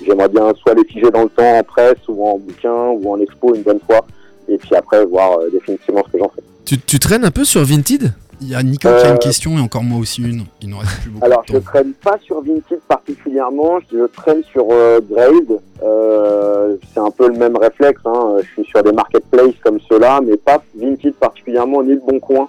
[0.06, 3.20] j'aimerais bien soit les figer dans le temps en presse, ou en bouquin, ou en
[3.20, 4.04] expo une bonne fois,
[4.48, 6.42] et puis après voir définitivement ce que j'en fais.
[6.64, 8.12] Tu, tu traînes un peu sur Vinted?
[8.40, 10.44] Il y a Nico qui a Euh, une question et encore moi aussi une.
[10.60, 11.64] Il nous reste plus beaucoup Alors, de je temps.
[11.64, 15.58] traîne pas sur Vinted particulièrement, je traîne sur euh, Grade.
[15.82, 18.00] Euh, c'est un peu le même réflexe.
[18.04, 18.36] Hein.
[18.42, 22.48] Je suis sur des marketplaces comme ceux-là, mais pas Vinted particulièrement, ni le Bon Coin,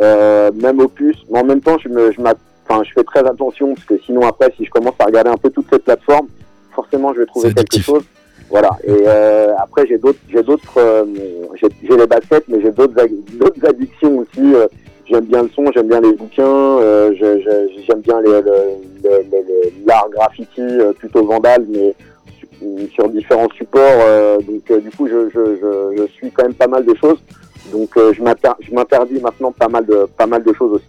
[0.00, 1.16] euh, même Opus.
[1.30, 3.98] Mais en même temps, je, me, je, m'att- enfin, je fais très attention parce que
[4.04, 6.28] sinon, après, si je commence à regarder un peu toutes ces plateformes,
[6.74, 7.84] forcément, je vais trouver quelque addictif.
[7.86, 8.04] chose.
[8.48, 8.70] Voilà.
[8.84, 11.04] Et euh, après, j'ai d'autres, j'ai d'autres, euh,
[11.56, 14.54] j'ai, les baskets, mais j'ai d'autres addictions aussi.
[15.08, 18.42] J'aime bien le son, j'aime bien les bouquins, euh, j'aime bien les- le-
[19.04, 21.94] le- le- le- l'art graffiti euh, plutôt vandal, mais
[22.38, 23.80] su- sur différents supports.
[23.82, 26.94] euh, donc euh, du coup, je, je, je, je suis quand même pas mal de
[26.94, 27.18] choses.
[27.72, 30.86] Donc je m'inter- je m'interdis maintenant pas mal de pas mal de choses aussi.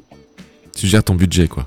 [0.76, 1.64] Tu gères ton budget, quoi.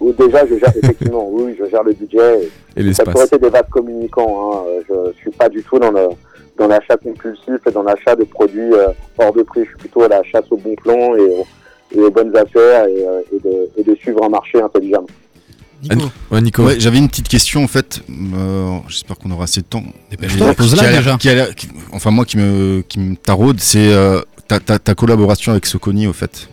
[0.00, 2.48] Ou déjà, je gère effectivement, oui, je gère le budget.
[2.76, 4.52] Et Ça pourrait être des vases communicants.
[4.66, 4.82] Hein.
[4.88, 6.08] Je suis pas du tout dans le
[6.58, 8.70] dans l'achat compulsif et dans l'achat de produits
[9.18, 9.62] hors de prix.
[9.64, 11.42] Je suis plutôt à la chasse au bon plan et,
[11.96, 15.06] et aux bonnes affaires et, euh, et de, et de suivre un marché intelligemment.
[15.82, 16.62] Nico, Ouais, Nico.
[16.64, 18.02] Ouais, j'avais une petite question en fait.
[18.34, 19.82] euh, J'espère qu'on aura assez de temps.
[21.34, 25.52] l'air- qui- enfin moi qui me qui me taraude, c'est euh, ta, ta, ta collaboration
[25.52, 26.48] avec Soconi au fait.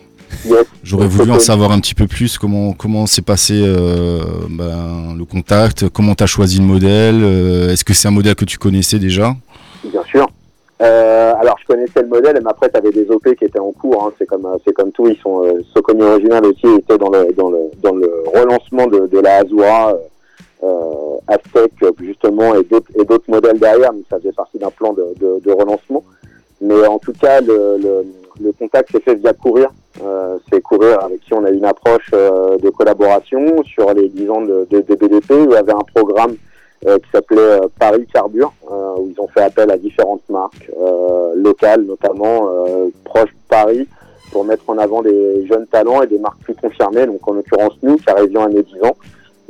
[0.46, 0.64] Yes.
[0.82, 5.24] J'aurais voulu en savoir un petit peu plus comment comment s'est passé euh, ben, le
[5.26, 8.56] contact, comment tu as choisi le modèle, euh, est-ce que c'est un modèle que tu
[8.58, 9.36] connaissais déjà?
[9.90, 10.26] Bien sûr.
[10.80, 13.72] Euh, alors je connaissais le modèle, mais après tu avais des OP qui étaient en
[13.72, 14.04] cours.
[14.04, 14.12] Hein.
[14.18, 15.08] C'est comme euh, c'est comme tout.
[15.08, 15.60] Ils sont euh,
[16.00, 19.96] original aussi était dans le dans le dans le relancement de, de la Azura, euh,
[20.62, 23.92] euh, Aztec justement et d'autres et d'autres modèles derrière.
[23.92, 26.04] Donc ça faisait partie d'un plan de, de, de relancement.
[26.60, 28.04] Mais en tout cas, le, le,
[28.40, 29.70] le contact s'est fait via Courir.
[30.02, 34.30] Euh, c'est Courir avec qui on a une approche euh, de collaboration sur les 10
[34.30, 35.30] ans de, de, de BDP.
[35.32, 36.36] où Il y avait un programme
[36.98, 41.34] qui s'appelait euh, Paris Carbure, euh, où ils ont fait appel à différentes marques euh,
[41.34, 43.88] locales, notamment euh, proches de Paris,
[44.30, 47.06] pour mettre en avant des jeunes talents et des marques plus confirmées.
[47.06, 48.96] Donc en l'occurrence nous, qui arrivions à nos 10 ans.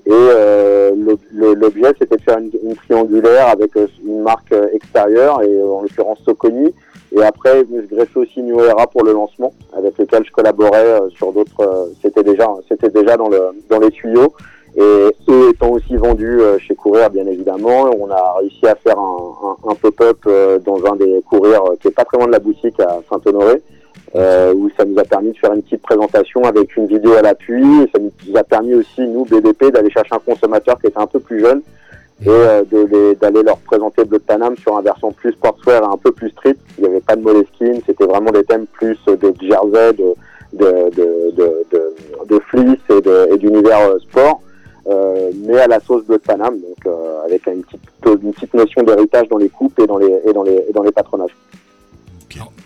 [0.06, 0.92] Et euh,
[1.32, 5.66] l'objet, c'était de faire une, une triangulaire avec euh, une marque euh, extérieure, et euh,
[5.66, 6.72] en l'occurrence Soconi.
[7.12, 11.08] Et après, je greffais aussi New Era pour le lancement, avec lequel je collaborais euh,
[11.10, 11.60] sur d'autres.
[11.60, 14.32] euh, c'était déjà, c'était déjà dans le dans les tuyaux.
[14.76, 15.08] Et
[15.50, 19.70] étant aussi vendus euh, chez Courir, bien évidemment, on a réussi à faire un, un,
[19.70, 22.38] un pop-up euh, dans un des Courir euh, qui est pas très loin de la
[22.38, 23.62] boutique à Saint-Honoré,
[24.14, 27.22] euh, où ça nous a permis de faire une petite présentation avec une vidéo à
[27.22, 27.82] l'appui.
[27.82, 31.06] Et ça nous a permis aussi, nous, BDP, d'aller chercher un consommateur qui était un
[31.06, 31.62] peu plus jeune
[32.24, 32.62] et euh,
[33.20, 36.56] d'aller leur présenter Blood Panam sur un versant plus sportswear et un peu plus street.
[36.76, 40.14] Il n'y avait pas de moleskine, c'était vraiment des thèmes plus de jersey, de,
[40.52, 41.94] de, de, de,
[42.26, 44.40] de, fleece et d'univers sport.
[45.36, 47.62] Mais à la sauce Blood Panam, donc euh, avec une
[48.00, 50.92] petite, notion d'héritage dans les coupes et dans les, et dans les, et dans les
[50.92, 51.34] patronages.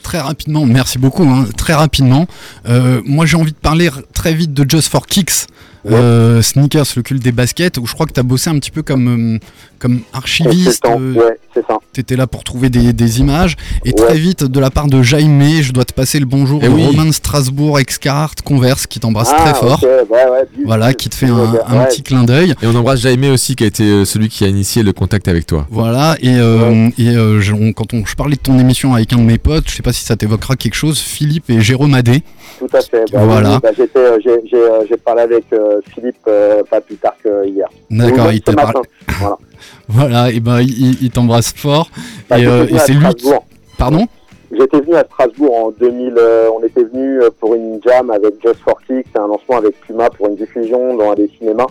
[0.02, 1.22] Très rapidement, merci beaucoup.
[1.24, 2.26] hein, très rapidement,
[2.68, 5.46] euh, moi j'ai envie de parler très vite de Just for Kicks,
[5.90, 8.70] euh, Sneakers, le culte des baskets, où je crois que tu as bossé un petit
[8.70, 9.38] peu comme, euh,
[9.80, 10.84] comme archiviste.
[10.86, 11.78] Euh, ouais, c'est ça.
[11.92, 13.56] tu étais là pour trouver des, des images.
[13.84, 13.94] Et Ouais.
[14.06, 16.72] très vite, de la part de Jaime, je dois te passer le bonjour Eh de
[16.72, 16.86] oui.
[16.86, 19.82] Romain de Strasbourg, ex-carte, Converse, qui t'embrasse Ah, très fort.
[19.82, 21.86] ok, ouais, ouais, dis- Voilà, qui te fait un, ouais, un ouais.
[21.88, 22.54] petit clin d'œil.
[22.62, 25.46] Et on embrasse Jaime aussi, qui a été celui qui a initié le contact avec
[25.46, 25.66] toi.
[25.68, 29.12] Voilà, et, euh, et euh, je- on- quand on, je parlais de ton émission avec
[29.12, 31.94] un de mes potes, je sais pas si ça t'évoquera quelque chose, Philippe et Jérôme
[31.94, 32.22] Adé.
[32.58, 33.04] Tout à fait.
[33.12, 33.58] Bah, Voilà.
[33.62, 36.28] bah, euh, j'ai, j'ai, euh, j'ai parlé avec euh, Philippe
[36.70, 37.68] pas plus tard que hier.
[37.90, 38.80] D'accord, il t'a parlé.
[39.18, 39.36] Voilà.
[39.88, 41.88] Voilà, et ben il, il t'embrasse fort.
[42.28, 43.28] Bah, et c'est lui qui.
[43.78, 44.06] Pardon?
[44.50, 46.14] J'étais venu à Strasbourg en 2000.
[46.18, 49.80] euh, on était venu pour une jam avec Just for Kicks, c'est un lancement avec
[49.82, 51.66] Puma pour une diffusion dans des cinémas.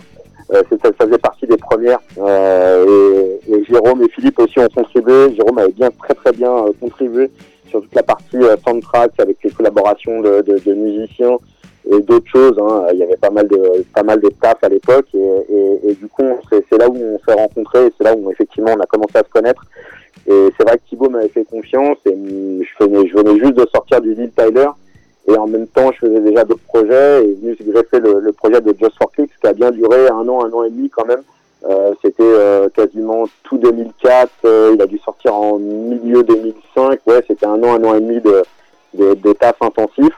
[0.52, 2.00] Euh, c'était- ça faisait partie des premières.
[2.18, 5.34] Euh, et, et Jérôme et Philippe aussi ont contribué.
[5.36, 7.30] Jérôme avait bien très très bien contribué
[7.72, 11.38] sur toute la partie euh, soundtrack avec les collaborations de, musiciens
[11.90, 12.56] et d'autres choses.
[12.60, 12.86] hein.
[12.92, 16.38] Il y avait pas mal de pas mal de taf à l'époque et, du coup
[16.50, 19.24] c'est là où on s'est rencontrés et c'est là où effectivement on a commencé à
[19.24, 19.64] se connaître.
[20.28, 24.14] Et c'est vrai que Thibaut m'avait fait confiance et je venais, juste de sortir du
[24.14, 24.68] deal Tyler.
[25.28, 28.60] Et en même temps, je faisais déjà d'autres projets et se greffer le, le projet
[28.60, 31.06] de Just for Clicks qui a bien duré un an, un an et demi quand
[31.06, 31.22] même.
[31.68, 34.30] Euh, C'était euh, quasiment tout 2004.
[34.44, 36.98] euh, il a dû sortir en milieu 2005.
[37.06, 38.42] Ouais, c'était un an, un an et demi de,
[38.94, 40.10] de, de taf intensif.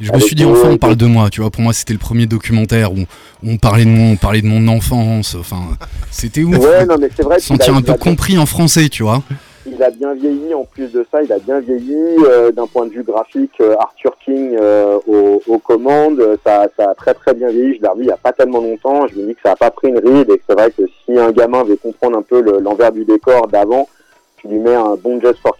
[0.00, 1.50] Je me suis dit, enfin, on parle de moi, tu vois.
[1.50, 2.98] Pour moi, c'était le premier documentaire où,
[3.44, 5.34] on parlait de moi, on parlait de mon enfance.
[5.38, 5.62] Enfin,
[6.10, 6.56] c'était ouf.
[6.56, 9.22] Ouais, non, mais c'est vrai qu'il Sentir un peu compris en français, tu vois.
[9.78, 12.86] Il a bien vieilli en plus de ça, il a bien vieilli euh, d'un point
[12.86, 13.60] de vue graphique.
[13.60, 17.76] euh, Arthur King euh, aux, commandes, ça, a très très bien vieilli.
[17.76, 19.06] Je l'ai revu il y a pas tellement longtemps.
[19.06, 20.82] Je me dis que ça a pas pris une ride et que c'est vrai que
[21.04, 23.88] si un gamin veut comprendre un peu le- l'envers du décor d'avant,
[24.38, 25.56] tu lui mets un bon Just for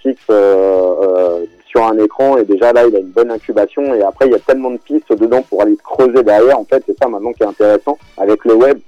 [1.70, 4.34] sur un écran et déjà là il a une bonne incubation et après il y
[4.34, 6.58] a tellement de pistes dedans pour aller creuser derrière.
[6.58, 8.78] En fait c'est ça maintenant qui est intéressant avec le web,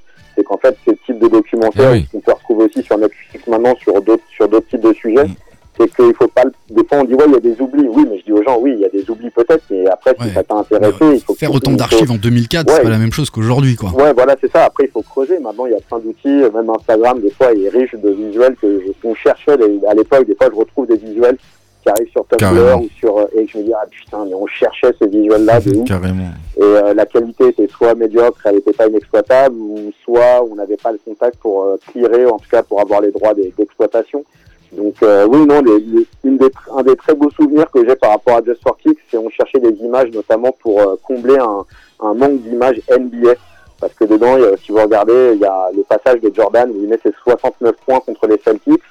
[0.41, 2.07] c'est qu'en fait ce type de documentaire Ah oui.
[2.11, 5.25] qu'on peut retrouver aussi sur Netflix maintenant sur d'autres sur d'autres types de sujets.
[5.25, 5.35] Mm.
[5.79, 6.43] C'est qu'il faut pas.
[6.69, 7.87] Des fois, on dit ouais, il y a des oublis.
[7.89, 10.15] Oui, mais je dis aux gens, oui, il y a des oublis peut-être, mais après,
[10.21, 12.75] si ça t'a intéressé, il faut Faire autant faut- d'archives en 2004, Ouais.
[12.77, 13.91] c'est pas la même chose qu'aujourd'hui, quoi.
[13.93, 14.65] Ouais, voilà, c'est ça.
[14.65, 15.39] Après, il faut creuser.
[15.39, 16.29] Maintenant, il y a plein d'outils.
[16.55, 19.53] Même Instagram, des fois, il est riche de visuels que je, qu'on cherchait
[19.89, 20.27] à l'époque.
[20.27, 21.39] Des fois, je retrouve des visuels
[21.83, 24.47] qui arrivent sur Tumblr ou sur euh, et je me dis ah putain, mais on
[24.47, 25.89] cherchait ces visuels-là de ouf.
[25.89, 26.31] Carrément.
[26.57, 30.77] Et euh, la qualité était soit médiocre, elle n'était pas inexploitable, ou soit on n'avait
[30.77, 34.25] pas le contact pour euh, clearer, en tout cas pour avoir les droits d'exploitation.
[34.73, 37.97] Donc euh, oui, non, les- les- une des, un des très beaux souvenirs que j'ai
[37.97, 41.65] par rapport à Just for Kicks, c'est on cherchait des images notamment pour combler un,
[42.07, 43.33] un manque d'images NBA.
[43.81, 46.89] Parce que dedans, si vous regardez, il y a le passage de Jordan où il
[46.89, 48.83] met ses 69 points contre les Celtics,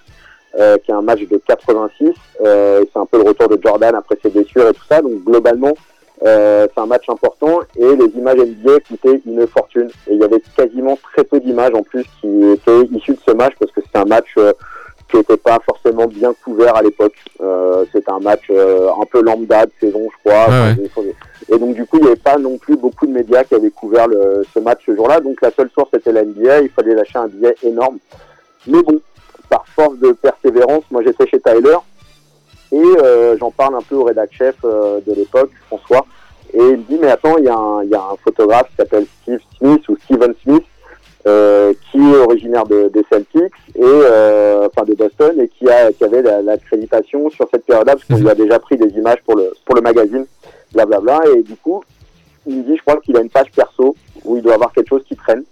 [0.58, 2.14] euh, qui est un match de 86.
[2.42, 5.02] Euh, c'est un peu le retour de Jordan après ses blessures et tout ça.
[5.02, 5.74] Donc globalement,
[6.26, 9.90] euh, c'est un match important et les images NBA coûtaient une fortune.
[10.08, 13.32] Et il y avait quasiment très peu d'images en plus qui étaient issues de ce
[13.32, 14.52] match parce que c'était un match euh,
[15.10, 17.16] qui n'était pas forcément bien couvert à l'époque.
[17.42, 20.48] Euh, c'était un match euh, un peu lambda de saison, je crois.
[20.50, 21.06] Ouais,
[21.50, 23.72] Et donc du coup, il n'y avait pas non plus beaucoup de médias qui avaient
[23.72, 25.20] couvert le, ce match ce jour-là.
[25.20, 26.62] Donc la seule source était la NBA.
[26.62, 27.98] Il fallait lâcher un billet énorme.
[28.68, 29.00] Mais bon,
[29.50, 31.78] par force de persévérance, moi j'étais chez Tyler
[32.72, 36.06] et euh, j'en parle un peu au rédac chef euh, de l'époque, François.
[36.54, 38.70] Et il me dit mais attends, il y, a un- il y a un photographe
[38.70, 40.64] qui s'appelle Steve Smith ou Steven Smith
[41.28, 45.92] euh, qui est originaire de, des Celtics et euh, enfin de Boston et qui a
[45.92, 49.22] qui avait la- l'accréditation sur cette période-là parce qu'on lui a déjà pris des images
[49.26, 50.26] pour le pour le magazine,
[50.74, 51.20] blablabla.
[51.36, 51.84] Et du coup,
[52.48, 53.96] il me dit je crois qu'il a une page perso
[54.26, 55.44] où il doit avoir quelque chose qui traîne.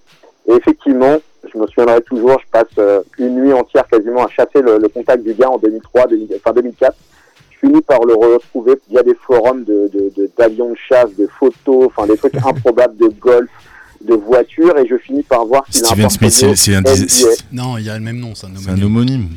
[0.47, 1.17] Et effectivement,
[1.53, 4.87] je me souviendrai toujours, je passe euh, une nuit entière quasiment à chasser le, le
[4.89, 6.95] contact du gars en 2003, 2000, enfin 2004.
[7.51, 11.27] Je finis par le retrouver via des forums de, de, de- d'avions de chasse, de
[11.39, 13.49] photos, enfin des trucs improbables de golf,
[14.07, 16.83] de voitures, et je finis par voir qu'il a un Steven Smith, c'est un,
[17.51, 19.29] Non, il y a le même nom, c'est un homonyme.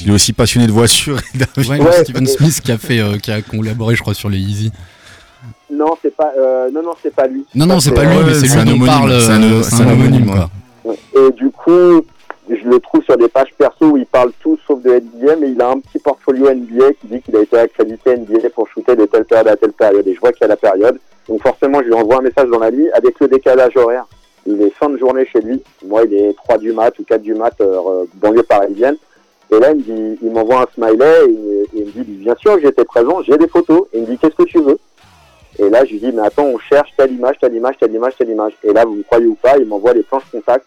[0.00, 1.72] Il est aussi passionné de voitures et d'avions.
[1.72, 4.38] Ouais, Ouais, Steven Smith qui a fait, euh, qui a collaboré, je crois, sur les
[4.38, 4.70] Easy.
[5.72, 7.44] Non, c'est pas, euh, non, non, c'est pas lui.
[7.54, 9.20] Non, non, c'est pas lui, mais c'est un lui dont on homonyme, parle.
[9.22, 10.50] c'est un- c'est un homonyme, quoi.
[11.14, 12.02] Et du coup,
[12.48, 15.50] je le trouve sur des pages perso où il parle tout sauf de NBA, mais
[15.50, 18.94] il a un petit portfolio NBA qui dit qu'il a été accrédité NBA pour shooter
[18.94, 20.06] de telle période à telle période.
[20.06, 20.98] Et je vois qu'il y a la période.
[21.28, 24.06] Donc forcément, je lui envoie un message dans la nuit avec le décalage horaire.
[24.46, 25.60] Il est fin de journée chez lui.
[25.84, 28.96] Moi, il est 3 du mat ou 4 du mat, euh, banlieue parisienne.
[29.50, 33.36] Et là, il m'envoie un smiley et, il me dit, bien sûr j'étais présent, j'ai
[33.36, 33.86] des photos.
[33.92, 34.78] Et il me dit, qu'est-ce que tu veux?
[35.58, 38.12] Et là, je lui dis, mais attends, on cherche telle image, telle image, telle image,
[38.18, 38.52] telle image.
[38.62, 40.64] Et là, vous me croyez ou pas, il m'envoie les planches contact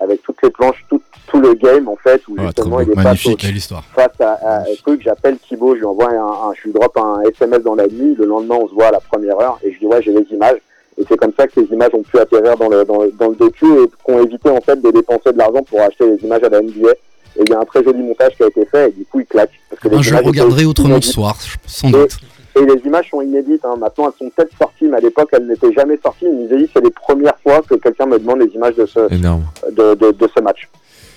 [0.00, 2.94] avec toutes les planches, tout, tout le game en fait, où Ah, justement il est
[2.94, 3.32] face, magnifique.
[3.34, 3.84] au- Quelle histoire.
[3.94, 5.00] face à, à un truc.
[5.04, 6.16] J'appelle Thibaut, je lui envoie un,
[6.50, 8.16] un- je lui drop un SMS dans la nuit.
[8.18, 10.26] Le lendemain, on se voit à la première heure et je dis ouais, j'ai les
[10.32, 10.58] images.
[10.98, 13.28] Et c'est comme ça que les images ont pu atterrir dans le, dans le, dans
[13.28, 16.42] le docu et qu'on évité en fait de dépenser de l'argent pour acheter les images
[16.42, 16.90] à la NBA.
[16.90, 19.20] Et il y a un très joli montage qui a été fait et du coup
[19.20, 19.52] il claque.
[19.70, 21.36] Parce que les je regarderai autrement ce soir,
[21.66, 22.18] sans doute.
[22.56, 23.64] Et les images sont inédites.
[23.64, 23.76] Hein.
[23.80, 26.26] Maintenant, elles sont peut-être sorties, mais à l'époque, elles n'étaient jamais sorties.
[26.26, 29.12] Il me dit c'est les premières fois que quelqu'un me demande les images de ce,
[29.12, 29.44] Énorme.
[29.76, 30.68] de, de, de ce match.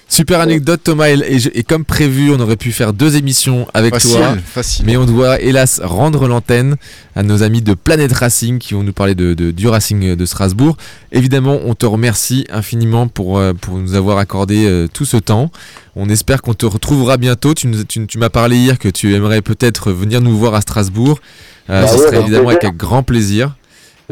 [0.08, 3.66] Super anecdote Thomas et, et je- et comme prévu on aurait pu faire deux émissions
[3.74, 4.86] avec Facile, toi facile.
[4.86, 6.76] mais on doit hélas rendre l'antenne
[7.16, 10.26] à nos amis de Planète Racing qui vont nous parler de, de- du Racing de
[10.28, 10.78] Strasbourg.
[11.12, 15.50] Évidemment on te remercie infiniment pour, euh, pour nous avoir accordé euh, tout ce temps.
[15.96, 17.54] On espère qu'on te retrouvera bientôt.
[17.54, 20.62] Tu, nous- tu- tu m'as parlé hier que tu aimerais peut-être venir nous voir à
[20.62, 21.20] Strasbourg.
[21.70, 23.56] Euh, Bah ce serait évidemment avec grand plaisir.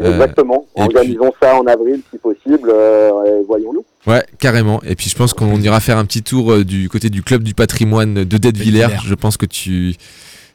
[0.00, 0.66] Euh, Exactement.
[0.76, 2.68] et Organisons ça en avril si possible.
[2.72, 3.10] euh,
[3.46, 3.84] voyons-nous.
[4.06, 4.82] Ouais, carrément.
[4.82, 7.42] Et puis je pense qu'on ira faire un petit tour euh, du côté du club
[7.42, 8.88] du patrimoine de Dettevillers.
[9.06, 9.94] Je pense que tu,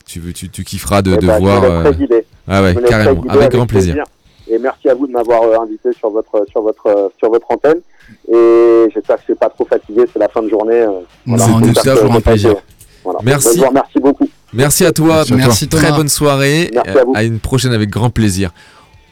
[0.06, 1.64] tu, veux- tu, tu kifferas de, Eh de ben, voir.
[1.64, 1.92] Euh.
[2.48, 3.24] Ah ouais, carrément.
[3.30, 4.04] Avec grand plaisir.
[4.50, 7.46] Et merci à vous de m'avoir euh, invité sur votre sur votre euh, sur votre
[7.52, 7.80] antenne.
[8.32, 10.06] Et j'espère que je suis pas trop fatigué.
[10.12, 10.74] C'est la fin de journée.
[10.74, 12.56] euh, Non, on est un plaisir.
[13.04, 13.20] Voilà.
[13.24, 13.62] Merci.
[13.72, 14.28] Merci beaucoup.
[14.52, 15.24] Merci à toi.
[15.32, 15.80] Merci à toi.
[15.80, 16.70] Très bonne soirée.
[16.74, 17.14] Merci à vous.
[17.16, 18.52] à une prochaine avec grand plaisir.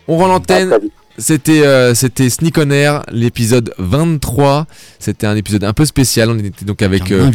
[0.07, 0.79] On rend À l'antenne.
[1.19, 4.67] C'était euh, c'était Sneak on Air, l'épisode 23.
[4.99, 6.29] C'était un épisode un peu spécial.
[6.29, 7.31] On était donc avec Un euh.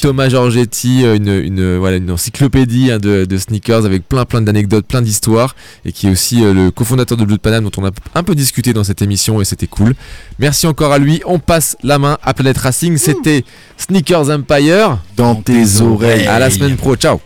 [0.00, 4.40] Thomas Giorgetti, euh, une, une, voilà, une encyclopédie hein, de, de sneakers avec plein plein
[4.40, 7.72] d'anecdotes, plein d'histoires, et qui est aussi euh, le cofondateur de Blue de Paname dont
[7.82, 9.94] on a un peu discuté dans cette émission et c'était cool.
[10.38, 11.20] Merci encore à lui.
[11.26, 12.96] On passe la main à Planet Racing.
[12.98, 13.44] C'était
[13.78, 14.98] Sneakers Empire.
[15.16, 16.26] Dans tes oreilles.
[16.28, 16.94] À la semaine pro.
[16.94, 17.20] Ciao.